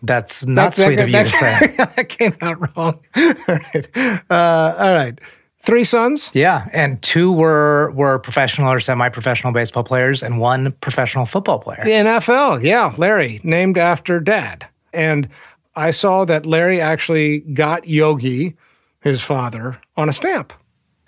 [0.02, 1.74] That's not That's- sweet that- of you to say.
[1.96, 3.00] that came out wrong.
[3.16, 3.88] all right.
[4.30, 5.18] Uh, all right.
[5.66, 6.30] Three sons.
[6.32, 11.80] Yeah, and two were were professional or semi-professional baseball players, and one professional football player.
[11.82, 12.62] The NFL.
[12.62, 12.94] Yeah.
[12.96, 14.64] Larry, named after dad.
[14.92, 15.28] And
[15.74, 18.54] I saw that Larry actually got Yogi,
[19.00, 20.52] his father, on a stamp.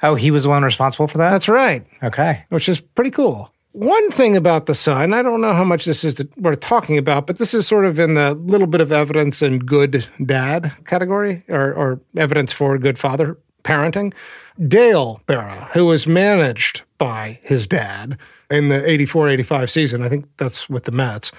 [0.03, 1.31] Oh, he was the one responsible for that.
[1.31, 2.45] That's right, okay.
[2.51, 3.53] which is pretty cool.
[3.73, 6.99] One thing about the son, I don't know how much this is that we're talking
[6.99, 10.73] about, but this is sort of in the little bit of evidence and good dad
[10.85, 14.13] category or, or evidence for good father parenting.
[14.67, 18.19] Dale Berra, who was managed by his dad
[18.51, 21.31] in the 84 85 season, I think that's with the Mets,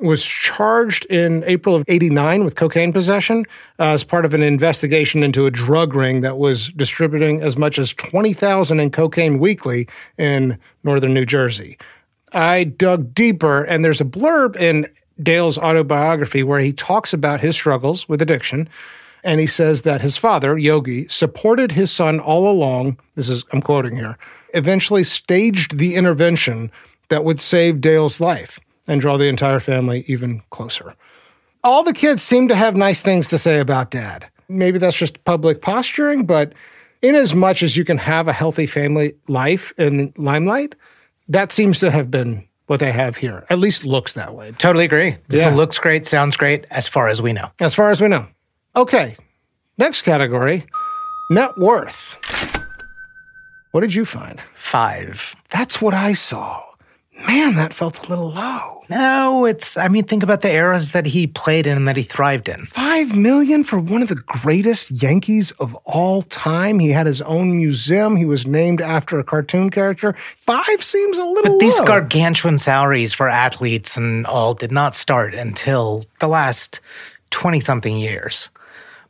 [0.00, 3.44] was charged in April of 89 with cocaine possession
[3.78, 7.92] as part of an investigation into a drug ring that was distributing as much as
[7.94, 11.76] 20,000 in cocaine weekly in northern New Jersey.
[12.32, 14.86] I dug deeper, and there's a blurb in
[15.22, 18.68] Dale's autobiography where he talks about his struggles with addiction.
[19.24, 22.98] And he says that his father, Yogi, supported his son all along.
[23.14, 24.16] This is, I'm quoting here,
[24.54, 26.70] eventually staged the intervention
[27.08, 30.94] that would save Dale's life and draw the entire family even closer.
[31.64, 34.26] All the kids seem to have nice things to say about dad.
[34.48, 36.52] Maybe that's just public posturing, but
[37.02, 40.74] in as much as you can have a healthy family life in limelight,
[41.28, 43.44] that seems to have been what they have here.
[43.50, 44.52] At least looks that way.
[44.52, 45.16] Totally agree.
[45.28, 45.50] This Yeah.
[45.54, 47.50] looks great, sounds great, as far as we know.
[47.60, 48.26] As far as we know.
[48.76, 49.16] Okay.
[49.76, 50.64] Next category
[51.30, 52.16] net worth.
[53.72, 54.40] What did you find?
[54.56, 55.36] Five.
[55.50, 56.62] That's what I saw.
[57.26, 58.82] Man, that felt a little low.
[58.88, 59.76] No, it's.
[59.76, 62.64] I mean, think about the eras that he played in and that he thrived in.
[62.64, 66.78] Five million for one of the greatest Yankees of all time.
[66.78, 68.16] He had his own museum.
[68.16, 70.14] He was named after a cartoon character.
[70.40, 71.84] Five seems a little But these low.
[71.84, 76.80] gargantuan salaries for athletes and all did not start until the last
[77.30, 78.48] 20 something years.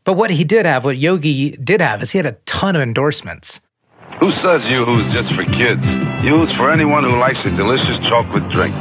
[0.09, 2.81] But what he did have, what Yogi did have, is he had a ton of
[2.81, 3.61] endorsements.
[4.21, 5.85] Who says Yoo-Hoo's just for kids?
[6.25, 8.75] Yoo-Hoo's for anyone who likes a delicious chocolate drink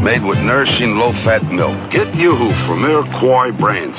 [0.00, 1.90] made with nourishing low-fat milk.
[1.90, 3.98] Get Yoo-Hoo from Iroquois brands.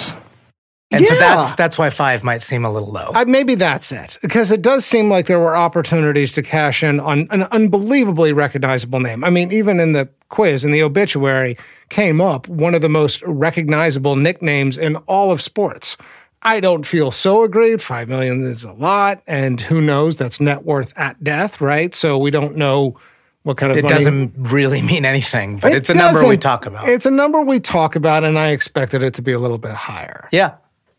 [0.92, 3.12] And so that's that's why five might seem a little low.
[3.14, 7.02] Uh, maybe that's it, because it does seem like there were opportunities to cash in
[7.02, 9.26] on an unbelievably recognizable name.
[9.26, 11.58] I mean, even in the quiz, in the obituary,
[11.90, 15.98] came up one of the most recognizable nicknames in all of sports.
[16.42, 17.82] I don't feel so agreed.
[17.82, 20.18] Five million is a lot, and who knows?
[20.18, 21.94] That's net worth at death, right?
[21.94, 22.98] So we don't know
[23.44, 26.38] what kind of it money- doesn't really mean anything, but It it's a number we
[26.38, 26.88] talk about.
[26.88, 29.72] It's a number we talk about, and I expected it to be a little bit
[29.72, 30.28] higher.
[30.32, 30.52] yeah.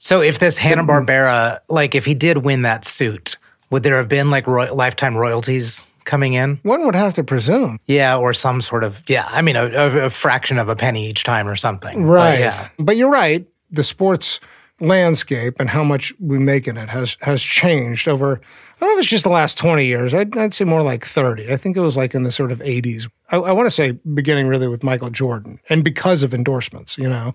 [0.02, 3.36] So if this Hanna Barbera, like if he did win that suit,
[3.68, 6.58] would there have been like roy- lifetime royalties coming in?
[6.62, 7.78] One would have to presume.
[7.86, 9.28] Yeah, or some sort of yeah.
[9.30, 12.06] I mean, a, a, a fraction of a penny each time or something.
[12.06, 12.40] But Right.
[12.40, 12.68] yeah.
[12.78, 13.46] But you're right.
[13.70, 14.40] The sports
[14.80, 18.40] landscape and how much we make in it has has changed over.
[18.76, 20.14] I don't know if it's just the last 20 years.
[20.14, 21.52] I'd, I'd say more like 30.
[21.52, 23.08] I think it was like in the sort of 80s.
[23.30, 27.08] I, I want to say beginning really with Michael Jordan and because of endorsements, you
[27.08, 27.34] know.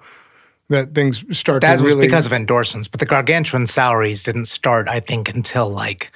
[0.69, 2.08] that things start That to was really.
[2.08, 6.12] because of endorsements, but the gargantuan salaries didn't start, I think, until like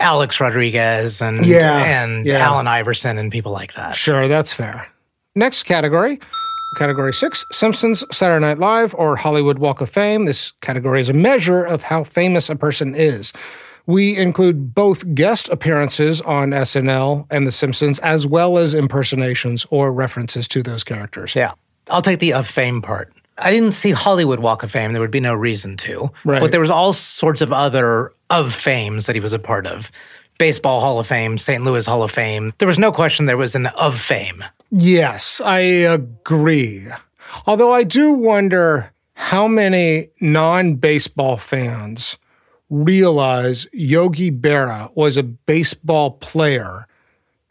[0.00, 2.38] Alex Rodriguez and Yeah, and yeah.
[2.38, 3.94] Allen Iverson and people like that.
[3.94, 4.88] Sure, that's fair.
[5.36, 6.18] Next category,
[6.74, 10.24] category six Simpsons, Saturday Night Live, or Hollywood Walk of Fame.
[10.24, 13.32] This category is a measure of how famous a person is.
[13.86, 19.92] We include both guest appearances on SNL and The Simpsons, as well as impersonations or
[19.92, 21.34] references to those characters.
[21.34, 21.52] Yeah.
[21.88, 23.12] I'll take the of fame part.
[23.38, 24.92] I didn't see Hollywood Walk of Fame.
[24.92, 26.10] There would be no reason to.
[26.24, 26.40] Right.
[26.40, 29.90] But there was all sorts of other of fames that he was a part of.
[30.38, 31.62] Baseball Hall of Fame, St.
[31.64, 32.52] Louis Hall of Fame.
[32.58, 34.44] There was no question there was an of fame.
[34.70, 36.88] Yes, I agree.
[37.46, 42.18] Although I do wonder how many non baseball fans
[42.70, 46.86] realize Yogi Berra was a baseball player.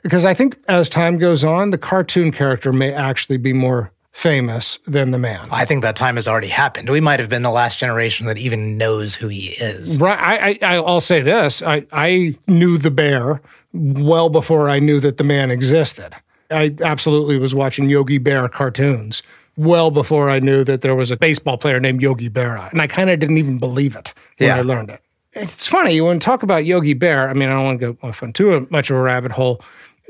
[0.02, 4.80] Because I think as time goes on, the cartoon character may actually be more famous
[4.86, 5.48] than the man.
[5.52, 6.88] I think that time has already happened.
[6.90, 10.00] We might have been the last generation that even knows who he is.
[10.00, 10.18] Right.
[10.20, 13.42] I, I, I'll say this I, I knew the bear
[13.74, 16.16] well before I knew that the man existed.
[16.52, 19.24] I absolutely was watching Yogi Bear cartoons
[19.58, 22.72] well before I knew that there was a baseball player named Yogi Berra.
[22.72, 24.58] And I kind of didn't even believe it when Yeah.
[24.58, 25.02] I learned it.
[25.34, 27.28] It's funny when you talk about Yogi Bear.
[27.30, 29.62] I mean, I don't want to go off on too much of a rabbit hole.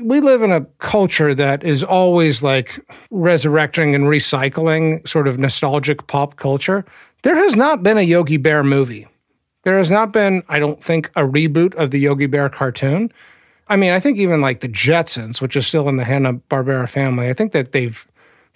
[0.04, 6.08] We live in a culture that is always like resurrecting and recycling sort of nostalgic
[6.08, 6.84] pop culture.
[7.24, 9.08] There has not been a Yogi Bear movie.
[9.64, 13.14] There has not been, I don't think, a reboot of the Yogi Bear cartoon.
[13.70, 16.90] I mean, I think even like the Jetsons, which is still in the Hanna Barbera
[16.90, 18.06] family, I think that they've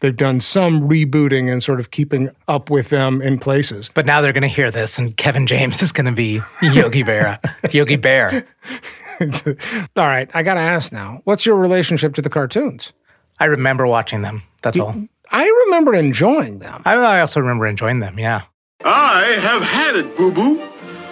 [0.01, 3.89] they've done some rebooting and sort of keeping up with them in places.
[3.93, 7.03] But now they're going to hear this, and Kevin James is going to be Yogi
[7.03, 7.39] Berra,
[7.73, 8.45] Yogi Bear.
[9.95, 12.93] All right, I got to ask now, what's your relationship to the cartoons?
[13.39, 14.43] I remember watching them.
[14.63, 14.95] That's all.
[15.29, 16.81] I remember enjoying them.
[16.85, 18.17] I, I also remember enjoying them.
[18.17, 18.43] Yeah.
[18.83, 20.61] I have had it, Boo Boo.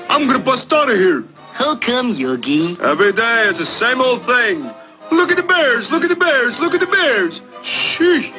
[0.10, 1.24] I'm gonna bust out of here.
[1.54, 2.78] How come, Yogi?
[2.82, 4.70] Every day it's the same old thing.
[5.12, 7.42] Look at the bears, look at the bears, look at the bears.
[7.62, 8.32] Sheesh.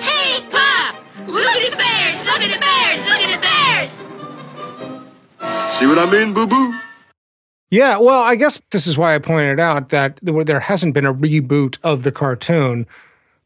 [0.00, 0.96] Hey, Pop!
[1.26, 2.24] Look at the bears!
[2.24, 3.00] Look at the bears!
[3.08, 3.90] Look at the bears!
[5.78, 6.74] See what I mean, Boo Boo?
[7.70, 11.14] Yeah, well, I guess this is why I pointed out that there hasn't been a
[11.14, 12.86] reboot of the cartoon.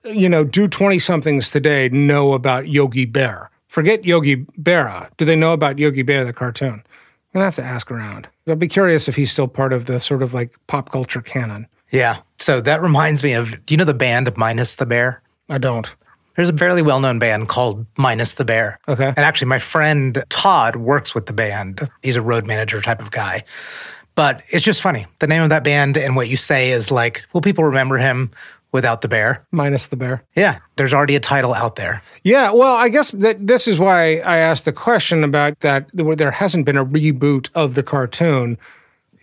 [0.04, 3.50] You know, do 20 somethings today know about Yogi Bear?
[3.68, 5.10] Forget Yogi Berra.
[5.18, 6.82] Do they know about Yogi Bear, the cartoon?
[7.34, 8.28] I'm going to have to ask around.
[8.46, 11.66] I'll be curious if he's still part of the sort of like pop culture canon.
[11.90, 12.20] Yeah.
[12.38, 15.22] So that reminds me of do you know the band Minus the Bear?
[15.48, 15.92] I don't.
[16.36, 18.78] There's a fairly well known band called Minus the Bear.
[18.88, 19.08] Okay.
[19.08, 21.88] And actually, my friend Todd works with the band.
[22.02, 23.44] He's a road manager type of guy.
[24.14, 25.06] But it's just funny.
[25.18, 28.30] The name of that band and what you say is like, will people remember him
[28.72, 29.44] without the bear?
[29.50, 30.22] Minus the bear.
[30.36, 30.58] Yeah.
[30.76, 32.02] There's already a title out there.
[32.22, 36.30] Yeah, well, I guess that this is why I asked the question about that there
[36.30, 38.56] hasn't been a reboot of the cartoon.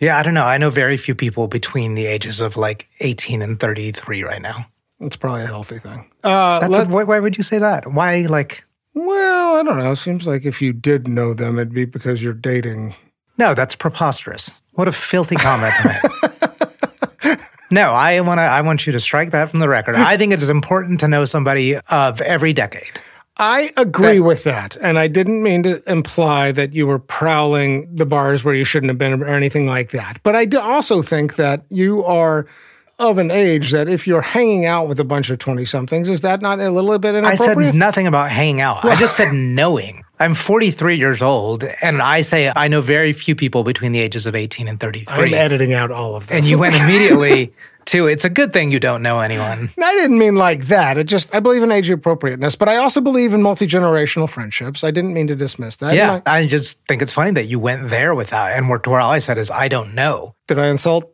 [0.00, 0.44] Yeah, I don't know.
[0.44, 4.66] I know very few people between the ages of like 18 and 33 right now.
[5.00, 6.10] It's probably a healthy thing.
[6.22, 7.92] Uh, That's let- a, why, why would you say that?
[7.92, 9.92] Why, like, well, I don't know.
[9.92, 12.94] It seems like if you did know them, it'd be because you're dating.
[13.38, 14.50] no, that's preposterous.
[14.72, 17.38] What a filthy comment to make.
[17.70, 18.42] No, I want to.
[18.42, 19.96] I want you to strike that from the record.
[19.96, 23.00] I think it is important to know somebody of every decade.
[23.38, 24.76] I agree with that.
[24.76, 28.90] And I didn't mean to imply that you were prowling the bars where you shouldn't
[28.90, 30.20] have been or anything like that.
[30.22, 32.46] But I do also think that you are
[33.10, 36.20] of an age that if you're hanging out with a bunch of 20 somethings, is
[36.22, 37.58] that not a little bit inappropriate?
[37.68, 38.84] I said nothing about hanging out.
[38.84, 40.04] I just said knowing.
[40.20, 44.26] I'm 43 years old, and I say I know very few people between the ages
[44.26, 45.14] of 18 and 33.
[45.16, 46.36] I'm editing out all of this.
[46.36, 47.52] and you went immediately
[47.86, 49.68] to it's a good thing you don't know anyone.
[49.82, 50.96] I didn't mean like that.
[50.98, 54.84] It just, I believe in age appropriateness, but I also believe in multi generational friendships.
[54.84, 55.94] I didn't mean to dismiss that.
[55.96, 58.78] yeah, I- I just think it's funny that you went there with that, and where,
[58.84, 60.36] where all I said is I don't know.
[60.46, 61.10] did I insult?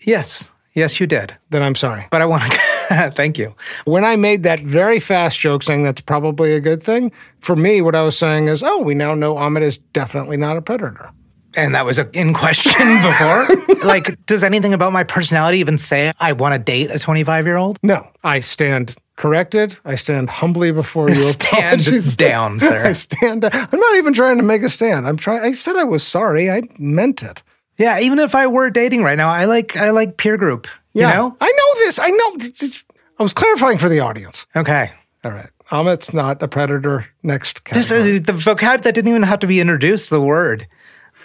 [0.00, 1.36] Yes, yes, you did.
[1.50, 2.06] Then I'm sorry.
[2.12, 3.52] But I want to thank you.
[3.84, 7.10] When I made that very fast joke saying that's probably a good thing,
[7.40, 10.56] for me, what I was saying is, oh, we now know Amit is definitely not
[10.56, 11.10] a predator.
[11.56, 13.48] And that was a, in question before.
[13.82, 17.56] like, does anything about my personality even say I want to date a 25 year
[17.56, 17.78] old?
[17.82, 19.76] No, I stand corrected.
[19.86, 21.14] I stand humbly before you.
[21.32, 22.16] Stand Apologies.
[22.16, 22.84] down, sir.
[22.86, 23.46] I stand.
[23.46, 25.08] I'm not even trying to make a stand.
[25.08, 25.40] I'm trying.
[25.40, 26.50] I said I was sorry.
[26.50, 27.42] I meant it.
[27.78, 30.66] Yeah, even if I were dating right now, I like I like peer group.
[30.94, 31.36] Yeah, You know?
[31.40, 31.98] I know this.
[31.98, 32.36] I know.
[33.18, 34.46] I was clarifying for the audience.
[34.56, 34.90] Okay.
[35.24, 35.48] All right.
[35.70, 37.06] Amit's not a predator.
[37.22, 40.10] Next Just uh, the vocab that didn't even have to be introduced.
[40.10, 40.66] The word,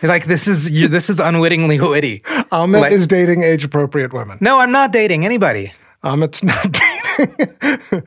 [0.02, 2.22] like this is you, this is unwittingly witty.
[2.52, 4.38] Amit like- is dating age appropriate women.
[4.42, 5.72] No, I'm not dating anybody.
[6.04, 6.72] Amit's not
[7.18, 8.04] dating.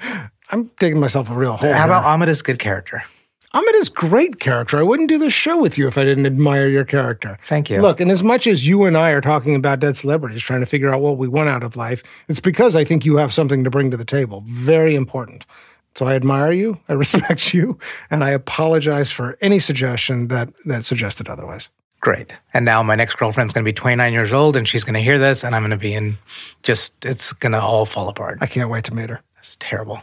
[0.51, 1.73] I'm digging myself a real hole.
[1.73, 1.85] How here.
[1.87, 3.03] about Amit is good character?
[3.55, 4.79] Amit is great character.
[4.79, 7.39] I wouldn't do this show with you if I didn't admire your character.
[7.49, 7.81] Thank you.
[7.81, 10.67] Look, and as much as you and I are talking about dead celebrities, trying to
[10.67, 13.63] figure out what we want out of life, it's because I think you have something
[13.63, 14.43] to bring to the table.
[14.49, 15.47] Very important.
[15.95, 17.79] So I admire you, I respect you,
[18.11, 21.69] and I apologize for any suggestion that that suggested otherwise.
[22.01, 22.35] Great.
[22.53, 25.01] And now my next girlfriend's going to be 29 years old and she's going to
[25.01, 26.19] hear this and I'm going to be in
[26.63, 28.37] just, it's going to all fall apart.
[28.43, 29.23] I can't wait to meet her.
[29.39, 30.03] It's terrible.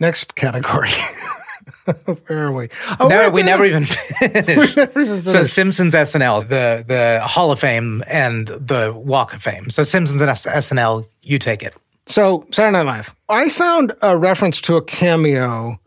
[0.00, 0.92] Next category.
[2.26, 2.68] Where are we?
[3.00, 4.76] Oh, no, we never even finished.
[4.76, 9.70] never even so Simpsons SNL, the the Hall of Fame and the Walk of Fame.
[9.70, 11.74] So Simpsons and SNL, you take it.
[12.06, 13.14] So Saturday Night Live.
[13.28, 15.78] I found a reference to a cameo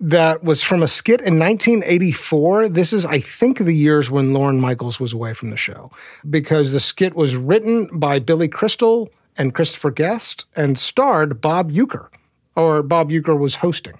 [0.00, 2.70] that was from a skit in 1984.
[2.70, 5.90] This is, I think, the years when Lorne Michaels was away from the show,
[6.28, 12.08] because the skit was written by Billy Crystal and Christopher Guest and starred Bob Uecker,
[12.56, 13.98] or Bob Uecker was hosting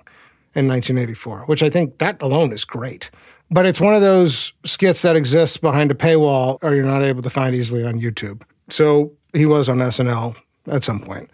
[0.54, 3.10] in 1984, which I think that alone is great.
[3.50, 7.22] But it's one of those skits that exists behind a paywall or you're not able
[7.22, 8.42] to find easily on YouTube.
[8.68, 10.36] So he was on SNL
[10.68, 11.30] at some point.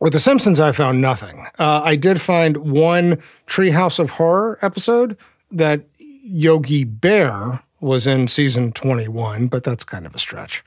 [0.00, 1.46] With The Simpsons, I found nothing.
[1.58, 5.16] Uh, I did find one Treehouse of Horror episode
[5.50, 10.64] that Yogi Bear was in season 21, but that's kind of a stretch.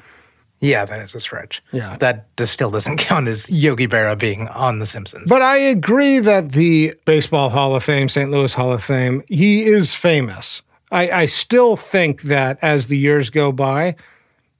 [0.61, 1.61] Yeah, that is a stretch.
[1.71, 1.97] Yeah.
[1.97, 5.29] That still doesn't count as Yogi Berra being on The Simpsons.
[5.29, 8.29] But I agree that the Baseball Hall of Fame, St.
[8.29, 10.61] Louis Hall of Fame, he is famous.
[10.91, 13.95] I, I still think that as the years go by,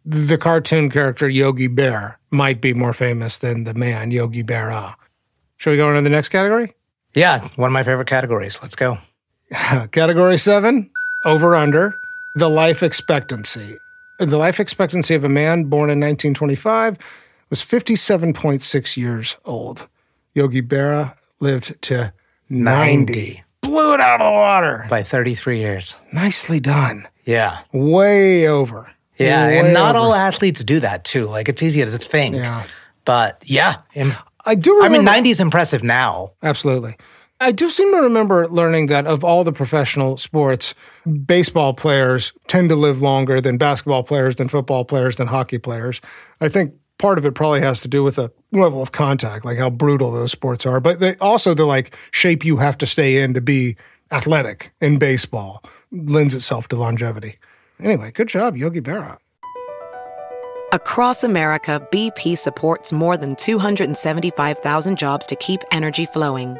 [0.04, 4.96] the cartoon character Yogi Bear might be more famous than the man Yogi Berra.
[5.58, 6.74] Should we go on to the next category?
[7.14, 8.58] Yeah, it's one of my favorite categories.
[8.62, 8.98] Let's go.
[9.92, 10.90] category seven,
[11.26, 12.00] over under,
[12.36, 13.78] the life expectancy
[14.30, 16.98] the life expectancy of a man born in 1925
[17.50, 19.88] was 57.6 years old.
[20.34, 22.14] Yogi Berra lived to
[22.50, 23.06] 90.
[23.06, 23.44] 90.
[23.62, 24.86] Blew it out of the water.
[24.90, 25.96] By 33 years.
[26.14, 27.08] Nicely done.
[27.26, 27.60] Yeah.
[27.74, 28.90] Way over.
[29.18, 29.48] Yeah.
[29.48, 30.06] Way and not over.
[30.06, 31.28] all athletes do that too.
[31.28, 32.36] Like it's easy to think.
[32.36, 32.66] Yeah.
[33.06, 33.78] But yeah.
[34.46, 34.96] I do remember.
[34.96, 36.32] I mean, 90 is impressive now.
[36.42, 36.98] Absolutely.
[37.42, 40.76] I do seem to remember learning that of all the professional sports,
[41.26, 46.00] baseball players tend to live longer than basketball players, than football players, than hockey players.
[46.40, 49.58] I think part of it probably has to do with the level of contact, like
[49.58, 50.80] how brutal those sports are.
[50.80, 53.76] But they, also the like shape you have to stay in to be
[54.12, 57.40] athletic in baseball lends itself to longevity.
[57.80, 59.18] Anyway, good job, Yogi Berra.
[60.74, 66.60] Across America, BP supports more than 275,000 jobs to keep energy flowing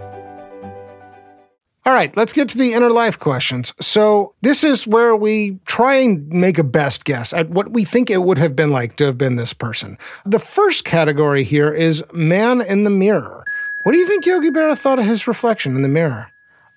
[1.83, 3.73] All right, let's get to the inner life questions.
[3.81, 8.11] So, this is where we try and make a best guess at what we think
[8.11, 9.97] it would have been like to have been this person.
[10.23, 13.43] The first category here is man in the mirror.
[13.83, 16.27] What do you think Yogi Berra thought of his reflection in the mirror?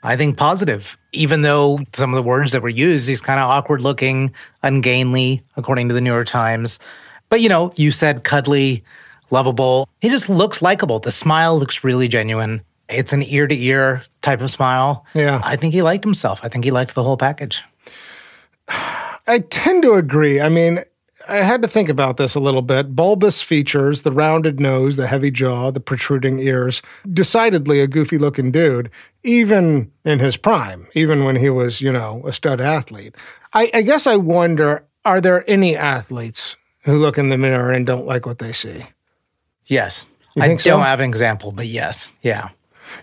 [0.04, 3.50] I think positive, even though some of the words that were used, he's kind of
[3.50, 4.32] awkward looking,
[4.62, 6.78] ungainly, according to the New York Times.
[7.28, 8.82] But, you know, you said cuddly,
[9.30, 9.86] lovable.
[10.00, 10.98] He just looks likable.
[10.98, 12.62] The smile looks really genuine.
[12.88, 15.04] It's an ear to ear type of smile.
[15.14, 15.40] Yeah.
[15.44, 16.40] I think he liked himself.
[16.42, 17.62] I think he liked the whole package.
[18.68, 20.40] I tend to agree.
[20.40, 20.84] I mean,
[21.28, 22.94] I had to think about this a little bit.
[22.94, 26.82] Bulbous features, the rounded nose, the heavy jaw, the protruding ears.
[27.12, 28.90] Decidedly a goofy looking dude,
[29.22, 33.14] even in his prime, even when he was, you know, a stud athlete.
[33.54, 37.86] I, I guess I wonder are there any athletes who look in the mirror and
[37.86, 38.86] don't like what they see?
[39.66, 40.06] Yes.
[40.34, 40.84] You I think don't so?
[40.84, 42.12] have an example, but yes.
[42.22, 42.48] Yeah.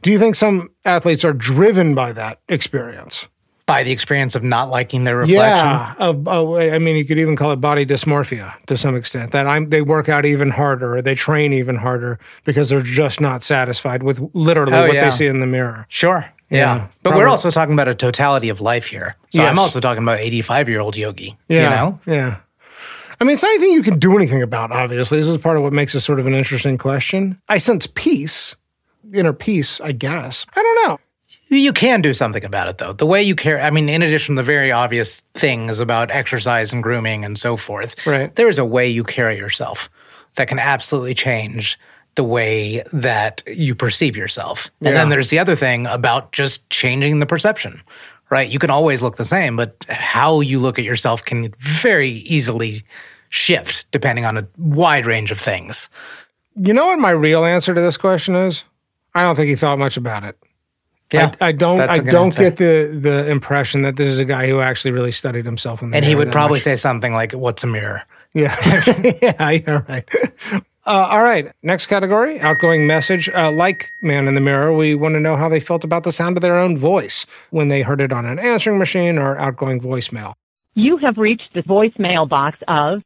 [0.02, 3.28] Do you think some athletes are driven by that experience?
[3.68, 5.38] By the experience of not liking their reflection?
[5.38, 9.32] Yeah, of, oh, I mean, you could even call it body dysmorphia to some extent.
[9.32, 13.22] That I'm, they work out even harder, or they train even harder because they're just
[13.22, 15.06] not satisfied with literally Oh, what yeah.
[15.06, 15.86] they see in the mirror.
[15.90, 16.26] Sure.
[16.50, 16.58] Yeah.
[16.58, 17.24] Yeah, but probably.
[17.24, 19.16] we're also talking about a totality of life here.
[19.30, 19.50] So Yes.
[19.52, 21.38] I'm also talking about 85 year old yogi.
[21.48, 22.00] Yeah, You know?
[22.06, 22.38] yeah.
[23.22, 24.72] I mean, it's not anything you can do anything about.
[24.72, 27.40] Obviously, this is part of what makes this sort of an interesting question.
[27.48, 28.56] I sense peace,
[29.14, 29.80] inner peace.
[29.82, 30.46] I guess.
[30.56, 31.00] I don't know.
[31.50, 32.94] You can do something about it, though.
[32.94, 36.72] The way you care, I mean, in addition to the very obvious things about exercise
[36.72, 38.34] and grooming and so forth, Right.
[38.36, 39.90] there is a way you carry yourself
[40.36, 41.78] that can absolutely change
[42.16, 44.70] the way that you perceive yourself.
[44.80, 44.94] And Yeah.
[44.96, 47.82] then there's the other thing about just changing the perception,
[48.30, 48.50] right?
[48.50, 52.84] You can always look the same, but how you look at yourself can very easily
[53.28, 55.90] shift depending on a wide range of things.
[56.56, 58.64] You know what my real answer to this question is?
[59.14, 60.38] I don't think he thought much about it.
[61.12, 61.78] Yeah, I, I don't.
[61.78, 62.40] that's I a good don't answer.
[62.40, 65.92] get the the impression that this is a guy who actually really studied himself in
[65.92, 66.64] the And he would probably much.
[66.64, 68.04] say something like, What's a mirror?
[68.34, 68.56] Yeah.
[69.22, 70.08] yeah, you're right.
[70.86, 71.52] Uh, all right.
[71.64, 73.30] Next category outgoing message.
[73.30, 76.12] Uh, like Man in the Mirror, we want to know how they felt about the
[76.14, 79.82] sound of their own voice when they heard it on an answering machine or outgoing
[79.82, 80.34] voicemail.
[80.76, 83.02] You have reached the voicemail box of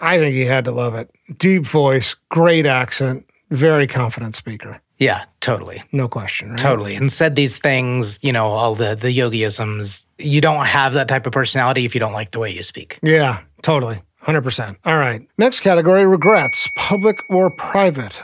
[0.00, 1.10] I think he had to love it.
[1.38, 4.80] Deep voice, great accent, very confident speaker.
[4.98, 5.82] Yeah, totally.
[5.92, 6.50] No question.
[6.50, 6.58] Right?
[6.58, 6.94] Totally.
[6.96, 10.06] And said these things, you know, all the the yogiisms.
[10.18, 12.98] You don't have that type of personality if you don't like the way you speak.
[13.02, 14.02] Yeah, totally.
[14.24, 14.76] 100%.
[14.84, 15.26] All right.
[15.38, 18.20] Next category regrets, public or private.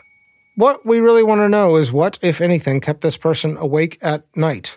[0.57, 4.25] What we really want to know is what, if anything, kept this person awake at
[4.37, 4.77] night.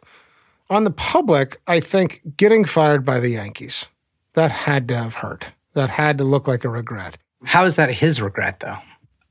[0.69, 3.85] On the public, I think getting fired by the Yankees,
[4.33, 5.45] that had to have hurt.
[5.73, 7.17] That had to look like a regret.
[7.43, 8.77] How is that his regret though?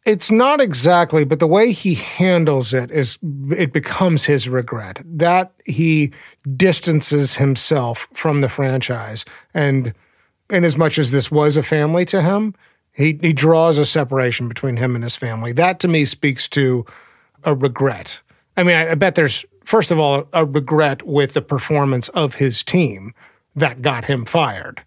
[0.06, 3.18] It's not exactly, but the way he handles it is
[3.50, 5.00] it becomes his regret.
[5.04, 6.12] That he
[6.56, 9.92] distances himself from the franchise and
[10.48, 12.54] in as much as this was a family to him,
[12.92, 15.52] he he draws a separation between him and his family.
[15.52, 16.86] That to me speaks to
[17.44, 18.20] a regret.
[18.56, 22.36] I mean, I, I bet there's first of all a regret with the performance of
[22.36, 23.12] his team
[23.54, 24.82] that got him fired.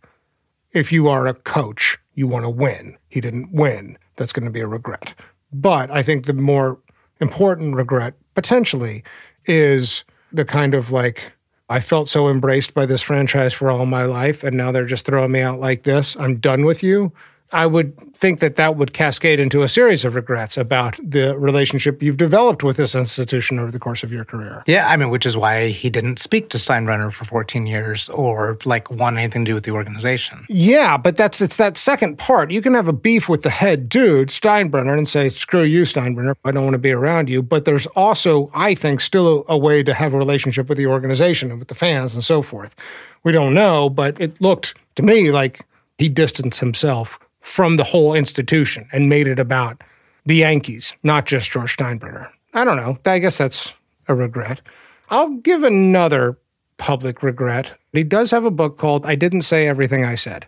[0.71, 2.97] If you are a coach, you want to win.
[3.09, 3.97] He didn't win.
[4.19, 5.15] That's going to be a regret.
[5.51, 6.77] But I think the more
[7.21, 9.03] important regret potentially
[9.45, 11.31] is the kind of like
[11.69, 15.05] I felt so embraced by this franchise for all my life, and now they're just
[15.05, 16.17] throwing me out like this.
[16.17, 17.13] I'm done with you.
[17.51, 22.03] I would think that that would cascade into a series of regrets about the relationship
[22.03, 24.63] you've developed with this institution over the course of your career.
[24.67, 28.57] Yeah, I mean, which is why he didn't speak to Steinbrenner for 14 years or
[28.65, 30.45] like want anything to do with the organization.
[30.49, 32.51] Yeah, but that's it's that second part.
[32.51, 36.35] You can have a beef with the head dude, Steinbrenner, and say, "Screw you, Steinbrenner.
[36.45, 39.57] I don't want to be around you." But there's also, I think, still a, a
[39.57, 42.75] way to have a relationship with the organization and with the fans and so forth.
[43.23, 45.65] We don't know, but it looked to me like
[45.97, 49.81] he distanced himself from the whole institution and made it about
[50.25, 52.29] the Yankees, not just George Steinbrenner.
[52.53, 52.97] I don't know.
[53.05, 53.73] I guess that's
[54.07, 54.61] a regret.
[55.09, 56.37] I'll give another
[56.77, 57.71] public regret.
[57.93, 60.45] He does have a book called I Didn't Say Everything I Said.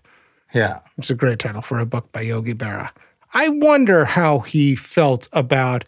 [0.53, 0.79] Yeah.
[0.97, 2.89] It's a great title for a book by Yogi Berra.
[3.33, 5.85] I wonder how he felt about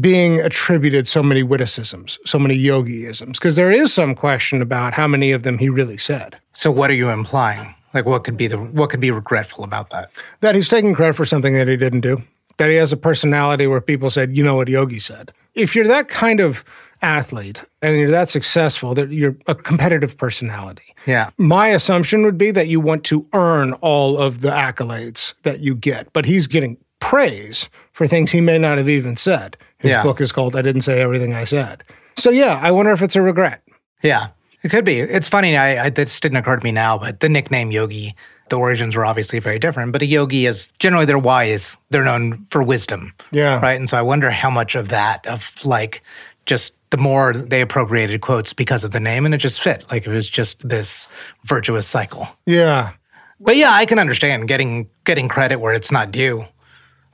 [0.00, 5.06] being attributed so many witticisms, so many yogiisms, because there is some question about how
[5.06, 6.36] many of them he really said.
[6.54, 7.74] So what are you implying?
[7.98, 10.10] Like what could be the what could be regretful about that?
[10.40, 12.22] That he's taking credit for something that he didn't do.
[12.58, 15.32] That he has a personality where people said, you know what Yogi said.
[15.54, 16.64] If you're that kind of
[17.02, 20.94] athlete and you're that successful, that you're a competitive personality.
[21.06, 21.30] Yeah.
[21.38, 25.74] My assumption would be that you want to earn all of the accolades that you
[25.74, 29.56] get, but he's getting praise for things he may not have even said.
[29.78, 30.02] His Yeah.
[30.02, 31.82] book is called I Didn't Say Everything I Said.
[32.16, 33.62] So yeah, I wonder if it's a regret.
[34.02, 34.28] Yeah.
[34.62, 35.00] It could be.
[35.00, 35.56] It's funny.
[35.56, 38.16] I, I this didn't occur to me now, but the nickname Yogi,
[38.48, 39.92] the origins were obviously very different.
[39.92, 41.76] But a yogi is generally they're wise.
[41.90, 43.12] They're known for wisdom.
[43.30, 43.60] Yeah.
[43.60, 43.78] Right.
[43.78, 46.02] And so I wonder how much of that of like
[46.46, 49.84] just the more they appropriated quotes because of the name and it just fit.
[49.90, 51.08] Like it was just this
[51.44, 52.28] virtuous cycle.
[52.46, 52.92] Yeah.
[53.40, 56.44] But yeah, I can understand getting getting credit where it's not due.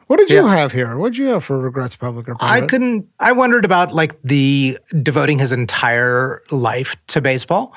[0.07, 0.97] What did you have here?
[0.99, 2.65] What did you have for regrets, public or private?
[2.65, 3.09] I couldn't.
[3.21, 7.75] I wondered about like the devoting his entire life to baseball,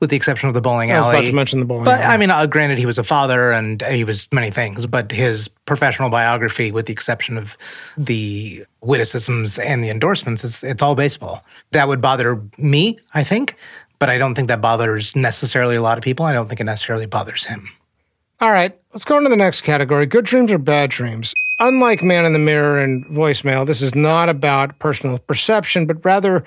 [0.00, 1.16] with the exception of the bowling I was alley.
[1.16, 2.14] about to mention the bowling But alley.
[2.14, 4.86] I mean, uh, granted, he was a father and he was many things.
[4.86, 7.56] But his professional biography, with the exception of
[7.96, 11.44] the witticisms and the endorsements, is it's all baseball.
[11.70, 13.56] That would bother me, I think.
[13.98, 16.26] But I don't think that bothers necessarily a lot of people.
[16.26, 17.68] I don't think it necessarily bothers him.
[18.40, 21.34] All right, let's go into the next category good dreams or bad dreams.
[21.60, 26.42] Unlike Man in the Mirror and voicemail, this is not about personal perception, but rather,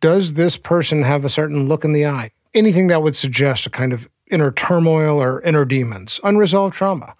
[0.00, 2.32] does this person have a certain look in the eye?
[2.52, 7.14] Anything that would suggest a kind of inner turmoil or inner demons, unresolved trauma.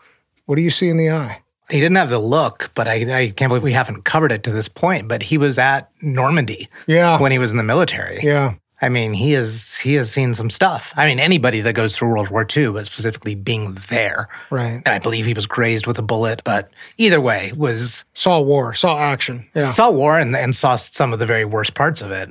[0.46, 1.40] What do you see in the eye?
[1.70, 4.52] He didn't have the look, but I, I can't believe we haven't covered it to
[4.52, 5.08] this point.
[5.08, 7.20] But he was at Normandy Yeah.
[7.20, 8.20] when he was in the military.
[8.22, 8.54] Yeah.
[8.82, 10.92] I mean, he has he has seen some stuff.
[10.96, 14.28] I mean, anybody that goes through World War II, but specifically being there.
[14.50, 14.82] Right.
[14.84, 18.74] And I believe he was grazed with a bullet, but either way, was Saw war,
[18.74, 19.46] saw action.
[19.54, 19.72] Yeah.
[19.72, 22.28] saw war and, and saw some of the very worst parts of it.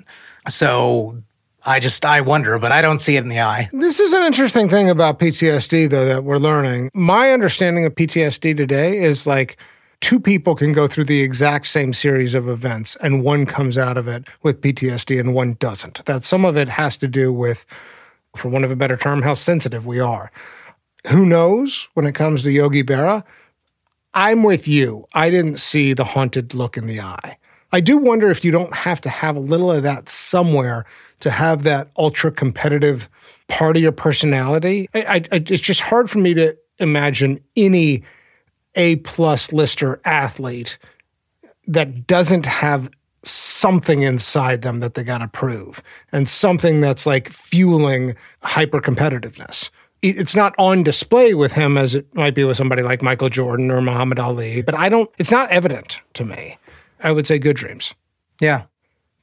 [0.48, 1.18] So
[1.64, 3.70] I just I wonder, but I don't see it in the eye.
[3.74, 6.92] This is an interesting thing about PTSD, though, that we're learning.
[6.94, 9.58] My understanding of PTSD today is like
[10.06, 13.98] two people can go through the exact same series of events, and one comes out
[13.98, 16.06] of it with PTSD and one doesn't.
[16.06, 17.66] That some of it has to do with,
[18.36, 20.32] for one of a better term, how sensitive we are.
[21.08, 23.24] Who knows when it comes to Yogi Berra?
[24.14, 25.08] I'm with you.
[25.16, 27.36] I didn't see the haunted look in the eye.
[27.72, 30.86] I do wonder if you don't have to have a little of that somewhere
[31.22, 33.10] to have that ultra competitive
[33.48, 34.88] part of your personality.
[34.94, 38.04] I, I, it's just hard for me to imagine any
[38.76, 40.78] A plus lister athlete
[41.68, 42.90] that doesn't have
[43.24, 49.70] something inside them that they got to prove and something that's like fueling hyper competitiveness.
[50.02, 53.72] It's not on display with him as it might be with somebody like Michael Jordan
[53.72, 56.58] or Muhammad Ali, but I don't, it's not evident to me.
[57.02, 57.96] I would say good dreams.
[58.40, 58.64] Yeah.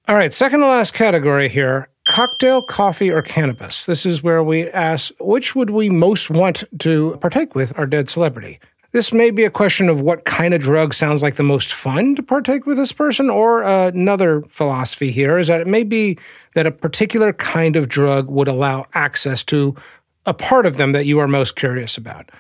[0.08, 3.86] All right, second to last category here cocktail, coffee, or cannabis.
[3.86, 8.10] This is where we ask which would we most want to partake with our dead
[8.10, 8.58] celebrity.
[8.92, 12.14] This may be a question of what kind of drug sounds like the most fun
[12.16, 16.18] to partake with this person, or uh, another philosophy here is that it may be
[16.54, 19.74] that a particular kind of drug would allow access to
[20.26, 22.30] a part of them that you are most curious about.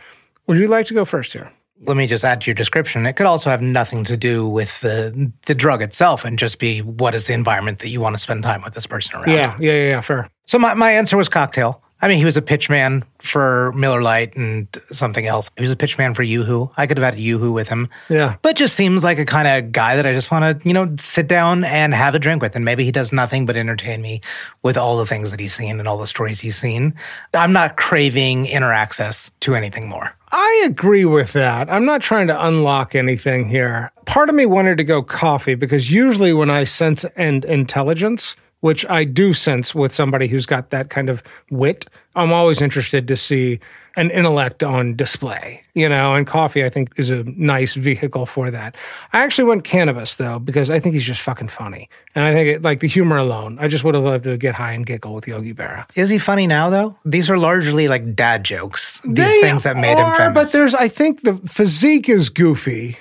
[0.46, 1.50] Would you like to go first here?
[1.84, 3.06] let me just add to your description.
[3.06, 6.80] It could also have nothing to do with the the drug itself, and just be
[6.80, 9.30] what is the environment that you want to spend time with this person around.
[9.30, 10.30] Yeah, yeah, yeah, yeah fair.
[10.46, 11.81] So my, my answer was cocktail.
[12.02, 15.48] I mean, he was a pitchman for Miller Lite and something else.
[15.56, 16.68] He was a pitchman for Yoo-Hoo.
[16.76, 17.88] I could have had Yoo-Hoo with him.
[18.08, 18.34] Yeah.
[18.42, 20.92] But just seems like a kind of guy that I just want to, you know,
[20.98, 22.56] sit down and have a drink with.
[22.56, 24.20] And maybe he does nothing but entertain me
[24.64, 26.92] with all the things that he's seen and all the stories he's seen.
[27.34, 30.12] I'm not craving inner access to anything more.
[30.32, 31.70] I agree with that.
[31.70, 33.92] I'm not trying to unlock anything here.
[34.06, 38.86] Part of me wanted to go coffee because usually when I sense and intelligence, which
[38.88, 41.86] I do sense with somebody who's got that kind of wit.
[42.14, 43.58] I'm always interested to see
[43.96, 48.50] an intellect on display, you know, and coffee I think is a nice vehicle for
[48.52, 48.76] that.
[49.12, 51.90] I actually went cannabis though because I think he's just fucking funny.
[52.14, 54.54] And I think it, like the humor alone, I just would have loved to get
[54.54, 55.84] high and giggle with Yogi Berra.
[55.96, 56.96] Is he funny now though?
[57.04, 59.00] These are largely like dad jokes.
[59.04, 60.34] These they things that made are, him famous.
[60.34, 62.96] But there's I think the physique is goofy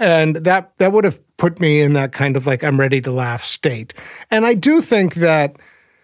[0.00, 3.10] and that that would have put me in that kind of like I'm ready to
[3.10, 3.92] laugh state.
[4.30, 5.56] And I do think that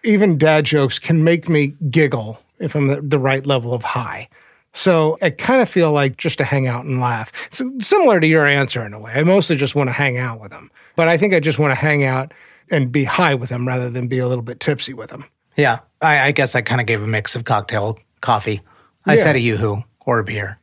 [0.03, 4.27] even dad jokes can make me giggle if I'm the, the right level of high.
[4.73, 7.31] So I kind of feel like just to hang out and laugh.
[7.47, 9.11] It's similar to your answer in a way.
[9.13, 11.71] I mostly just want to hang out with them, but I think I just want
[11.71, 12.33] to hang out
[12.69, 15.25] and be high with them rather than be a little bit tipsy with them.
[15.57, 18.61] Yeah, I, I guess I kind of gave a mix of cocktail, coffee.
[19.05, 19.23] I Yeah.
[19.23, 20.57] said a yoo-hoo or a beer.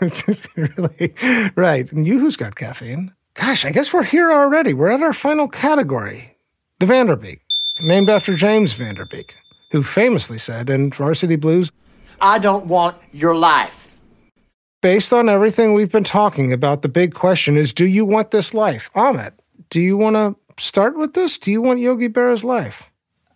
[0.00, 1.12] it's just really
[1.56, 1.90] right.
[1.90, 3.12] And Yoo-hoo's got caffeine?
[3.38, 4.74] Gosh, I guess we're here already.
[4.74, 6.34] We're at our final category,
[6.80, 7.40] the Van Der Beek,
[7.80, 9.36] named after James Van Der Beek,
[9.70, 11.70] who famously said in Varsity Blues,
[12.20, 13.88] I don't want your life.
[14.82, 18.54] based on everything we've been talking about, the big question is, do you want this
[18.54, 18.90] life?
[18.94, 19.32] Amit,
[19.70, 21.38] do you want to start with this?
[21.38, 22.84] Do you want Yogi Berra's life?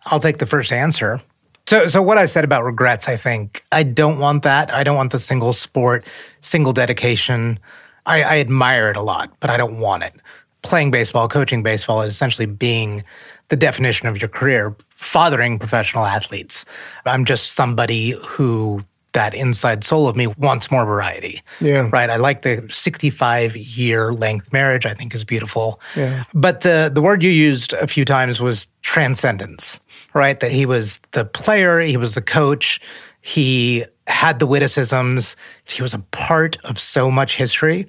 [0.06, 1.20] I'll take the first answer.
[1.66, 4.72] So, so what I said about regrets, I think I don't want that.
[4.72, 6.04] I don't want the single sport,
[6.40, 7.58] single dedication.
[8.06, 10.14] I, I admire it a lot, but I don't want it.
[10.62, 13.04] Playing baseball, coaching baseball is essentially being
[13.48, 16.64] the definition of your career, fathering professional athletes.
[17.04, 21.42] I'm just somebody who that inside soul of me wants more variety.
[21.60, 21.88] Yeah.
[21.92, 22.08] Right.
[22.10, 25.80] I like the 65 year length marriage, I think is beautiful.
[25.96, 26.24] Yeah.
[26.34, 29.80] But the the word you used a few times was transcendence,
[30.14, 30.40] right?
[30.40, 32.80] That he was the player, he was the coach,
[33.20, 37.86] he had the witticisms, he was a part of so much history,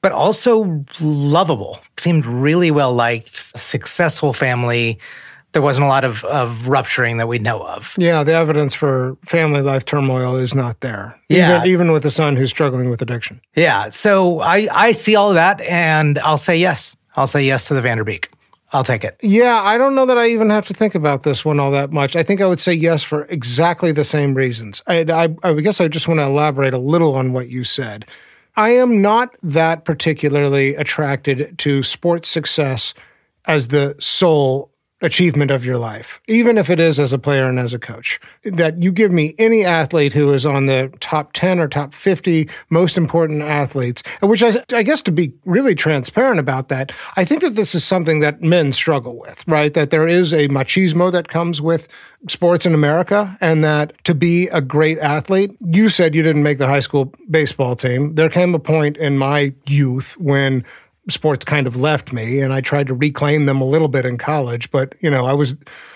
[0.00, 1.80] but also lovable.
[1.98, 4.98] Seemed really well liked, successful family.
[5.52, 7.94] There wasn't a lot of, of rupturing that we know of.
[7.96, 11.18] Yeah, the evidence for family life turmoil is not there.
[11.28, 11.56] Yeah.
[11.56, 13.40] Even, even with a son who's struggling with addiction.
[13.54, 13.88] Yeah.
[13.88, 16.94] So I, I see all of that and I'll say yes.
[17.16, 18.30] I'll say yes to the Van Der Beek.
[18.72, 19.16] I'll take it.
[19.22, 21.92] Yeah, I don't know that I even have to think about this one all that
[21.92, 22.16] much.
[22.16, 24.82] I think I would say yes for exactly the same reasons.
[24.86, 28.06] I, I, I guess I just want to elaborate a little on what you said.
[28.56, 32.94] I am not that particularly attracted to sports success
[33.44, 34.70] as the sole
[35.02, 38.18] achievement of your life, even if it is as a player and as a coach.
[38.44, 42.48] That you give me any athlete who is on the top 10 or top 50
[42.70, 47.42] most important athletes, which I, I guess to be really transparent about that, I think
[47.42, 49.74] that this is something that men struggle with, right?
[49.74, 51.88] That there is a machismo that comes with
[52.28, 56.58] sports in America, and that to be a great athlete, you said you didn't make
[56.58, 58.14] the high school baseball team.
[58.14, 60.64] There came a point in my youth when
[61.08, 64.18] sports kind of left me and I tried to reclaim them a little bit in
[64.18, 65.54] college but you know I was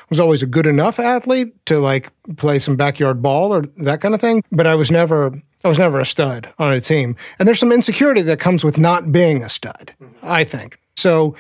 [0.09, 4.15] was always a good enough athlete to like play some backyard ball or that kind
[4.15, 5.33] of thing but I was never
[5.65, 7.17] I was never a stud on a team.
[7.39, 10.15] And there's some insecurity that comes with not being a stud mm-hmm.
[10.23, 10.79] I think.
[10.97, 11.35] So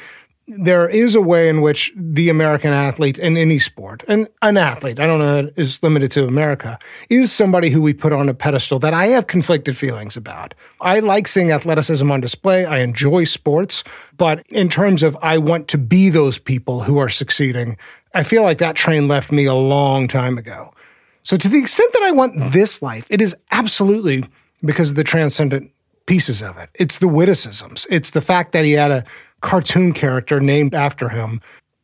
[0.58, 4.98] there is a way in which the American athlete in any sport, and an athlete,
[4.98, 6.78] I don't know, is limited to America,
[7.08, 10.54] is somebody who we put on a pedestal that I have conflicted feelings about.
[10.80, 12.64] I like seeing athleticism on display.
[12.64, 13.84] I enjoy sports.
[14.16, 17.76] But in terms of I want to be those people who are succeeding,
[18.14, 20.74] I feel like that train left me a long time ago.
[21.22, 24.24] So, to the extent that I want this life, it is absolutely
[24.64, 25.70] because of the transcendent
[26.06, 26.70] pieces of it.
[26.74, 29.04] It's the witticisms, it's the fact that he had a
[29.40, 31.40] cartoon character named after him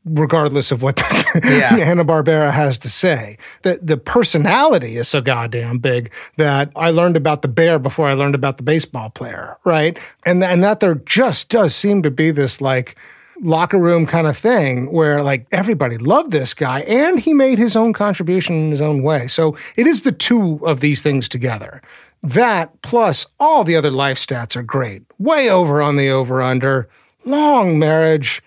[0.06, 0.96] regardless of what
[1.44, 1.76] Yeah.
[1.76, 3.36] Hanna Barbera has to say.
[3.62, 8.14] The the personality is so goddamn big that I learned about the bear before I
[8.14, 9.98] learned about the baseball player, right?
[10.24, 12.96] And and that there just does seem to be this like
[13.42, 17.76] locker room kind of thing where like everybody loved this guy and he made his
[17.76, 19.28] own contribution in his own way.
[19.28, 21.82] So it is the two of these things together.
[22.22, 25.02] That plus all the other life stats are great.
[25.18, 26.88] Way over on the over under.
[27.26, 28.42] Long marriage.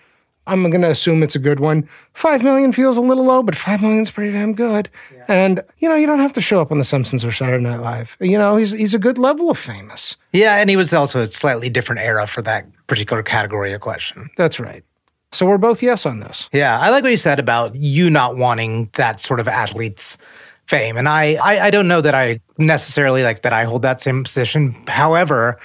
[0.46, 1.88] I'm going to assume it's a good one.
[2.14, 4.88] Five million feels a little low, but five million's pretty damn good.
[5.28, 7.80] And you know, you don't have to show up on The Simpsons or Saturday Night
[7.80, 8.16] Live.
[8.18, 10.16] You know, he's he's a good level of famous.
[10.32, 14.28] Yeah, and he was also a slightly different era for that particular category of question.
[14.36, 14.82] That's right.
[15.30, 16.48] So we're both yes on this.
[16.52, 20.18] Yeah, I like what you said about you not wanting that sort of athlete's
[20.66, 24.00] fame, and I, I, I don't know that I necessarily like that I hold that
[24.00, 24.74] same position.
[24.88, 25.60] However,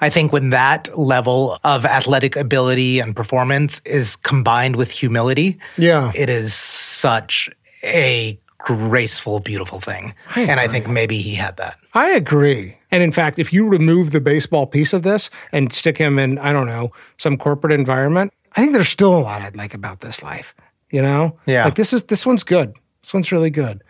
[0.00, 6.12] I think when that level of athletic ability and performance is combined with humility, Yeah.
[6.14, 7.50] it is such
[7.82, 10.14] a graceful, beautiful thing.
[10.36, 11.76] I and I think maybe he had that.
[11.94, 12.76] I agree.
[12.90, 16.38] And in fact, if you remove the baseball piece of this and stick him in,
[16.38, 20.00] I don't know, some corporate environment, I think there's still a lot I'd like about
[20.00, 20.54] this life.
[20.90, 21.36] You know?
[21.46, 21.64] Yeah.
[21.66, 22.72] Like this is this one's good.
[23.02, 23.82] This one's really good.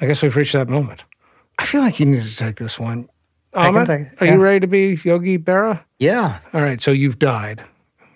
[0.00, 1.02] I guess we've reached that moment.
[1.58, 3.08] I feel like you need to take this one.
[3.54, 5.82] Amit, take it, are you ready to be Yogi Berra?
[5.98, 6.40] Yeah.
[6.54, 7.62] All right, so you've died,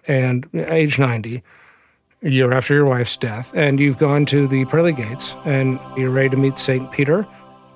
[0.08, 1.42] and age ninety,
[2.22, 6.10] a year after your wife's death, and you've gone to the pearly gates, and you're
[6.10, 7.26] ready to meet Saint Peter.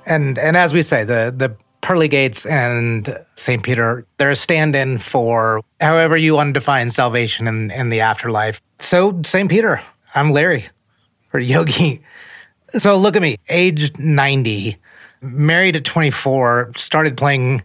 [0.06, 3.62] And and as we say, the the pearly gates and St.
[3.62, 8.60] Peter, they're a stand-in for however you want to define salvation in, in the afterlife.
[8.78, 9.48] So St.
[9.48, 9.80] Peter,
[10.14, 10.68] I'm Larry
[11.32, 12.02] or Yogi.
[12.78, 14.76] So look at me, age 90,
[15.22, 17.62] married at 24, started playing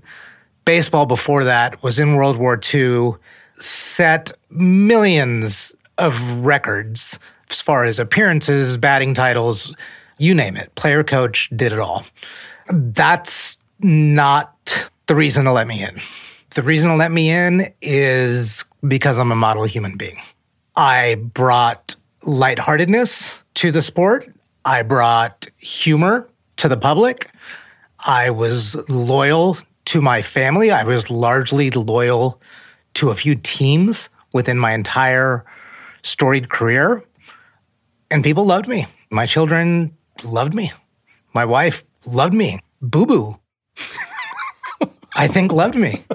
[0.65, 3.13] baseball before that, was in World War II,
[3.59, 9.73] set millions of records as far as appearances, batting titles,
[10.17, 10.73] you name it.
[10.75, 12.03] Player coach did it all.
[12.69, 16.01] That's not the reason to let me in.
[16.55, 20.19] The reason to let me in is because I'm a model human being.
[20.75, 24.33] I brought lightheartedness to the sport.
[24.63, 26.27] I brought humor
[26.57, 27.31] to the public.
[27.99, 30.71] I was loyal to my family.
[30.71, 32.41] I was largely loyal
[32.95, 35.45] to a few teams within my entire
[36.03, 37.03] storied career.
[38.11, 38.87] And people loved me.
[39.09, 40.71] My children loved me.
[41.33, 42.59] My wife loved me.
[42.81, 43.39] Boo boo,
[45.15, 46.05] I think, loved me.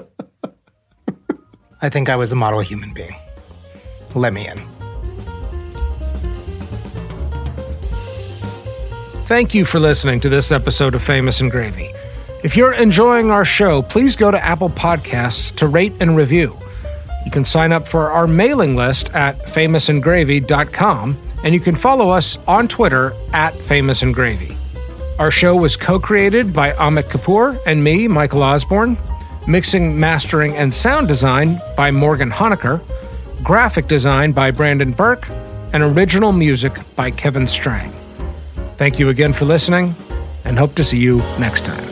[1.81, 3.15] I think I was a model human being.
[4.15, 4.80] Let me in.
[9.31, 11.93] Thank you for listening to this episode of Famous and Gravy.
[12.43, 16.57] If you're enjoying our show, please go to Apple Podcasts to rate and review.
[17.23, 22.39] You can sign up for our mailing list at famousandgravy.com, and you can follow us
[22.45, 24.57] on Twitter at Famous and Gravy.
[25.17, 28.97] Our show was co created by Amit Kapoor and me, Michael Osborne,
[29.47, 32.81] mixing, mastering, and sound design by Morgan Honaker,
[33.45, 35.29] graphic design by Brandon Burke,
[35.71, 37.93] and original music by Kevin Strang.
[38.81, 39.93] Thank you again for listening,
[40.43, 41.83] and hope to see you next time.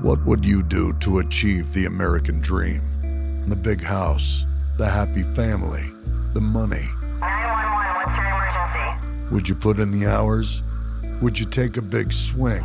[0.00, 3.44] What would you do to achieve the American dream?
[3.46, 4.46] The big house,
[4.78, 5.84] the happy family,
[6.32, 6.86] the money.
[7.20, 8.26] 911, what's your
[8.96, 9.34] emergency?
[9.34, 10.62] Would you put in the hours?
[11.20, 12.64] Would you take a big swing?